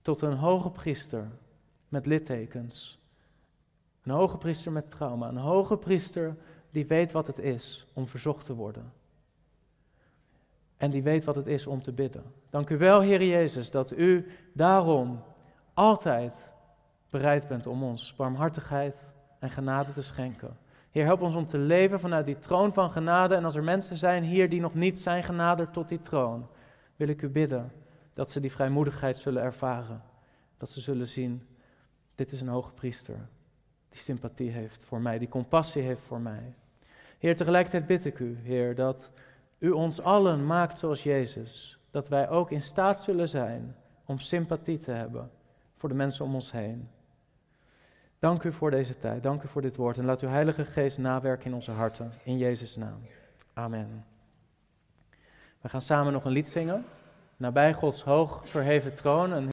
[0.02, 1.28] tot een hoge priester
[1.88, 2.99] met littekens,
[4.02, 6.36] een hoge priester met trauma, een hoge priester
[6.70, 8.92] die weet wat het is om verzocht te worden.
[10.76, 12.24] En die weet wat het is om te bidden.
[12.50, 15.22] Dank u wel, Heer Jezus, dat u daarom
[15.74, 16.52] altijd
[17.10, 20.56] bereid bent om ons barmhartigheid en genade te schenken.
[20.90, 23.34] Heer, help ons om te leven vanuit die troon van genade.
[23.34, 26.46] En als er mensen zijn hier die nog niet zijn genaderd tot die troon,
[26.96, 27.72] wil ik u bidden
[28.14, 30.02] dat ze die vrijmoedigheid zullen ervaren.
[30.56, 31.46] Dat ze zullen zien,
[32.14, 33.28] dit is een hoge priester
[33.90, 36.54] die sympathie heeft voor mij, die compassie heeft voor mij.
[37.18, 39.10] Heer, tegelijkertijd bid ik u, Heer, dat
[39.58, 41.78] u ons allen maakt zoals Jezus.
[41.90, 45.30] Dat wij ook in staat zullen zijn om sympathie te hebben
[45.76, 46.88] voor de mensen om ons heen.
[48.18, 50.98] Dank u voor deze tijd, dank u voor dit woord en laat uw Heilige Geest
[50.98, 52.12] nawerken in onze harten.
[52.22, 53.00] In Jezus' naam.
[53.52, 54.04] Amen.
[55.60, 56.84] We gaan samen nog een lied zingen.
[57.36, 59.32] Nabij Gods hoog verheven troon.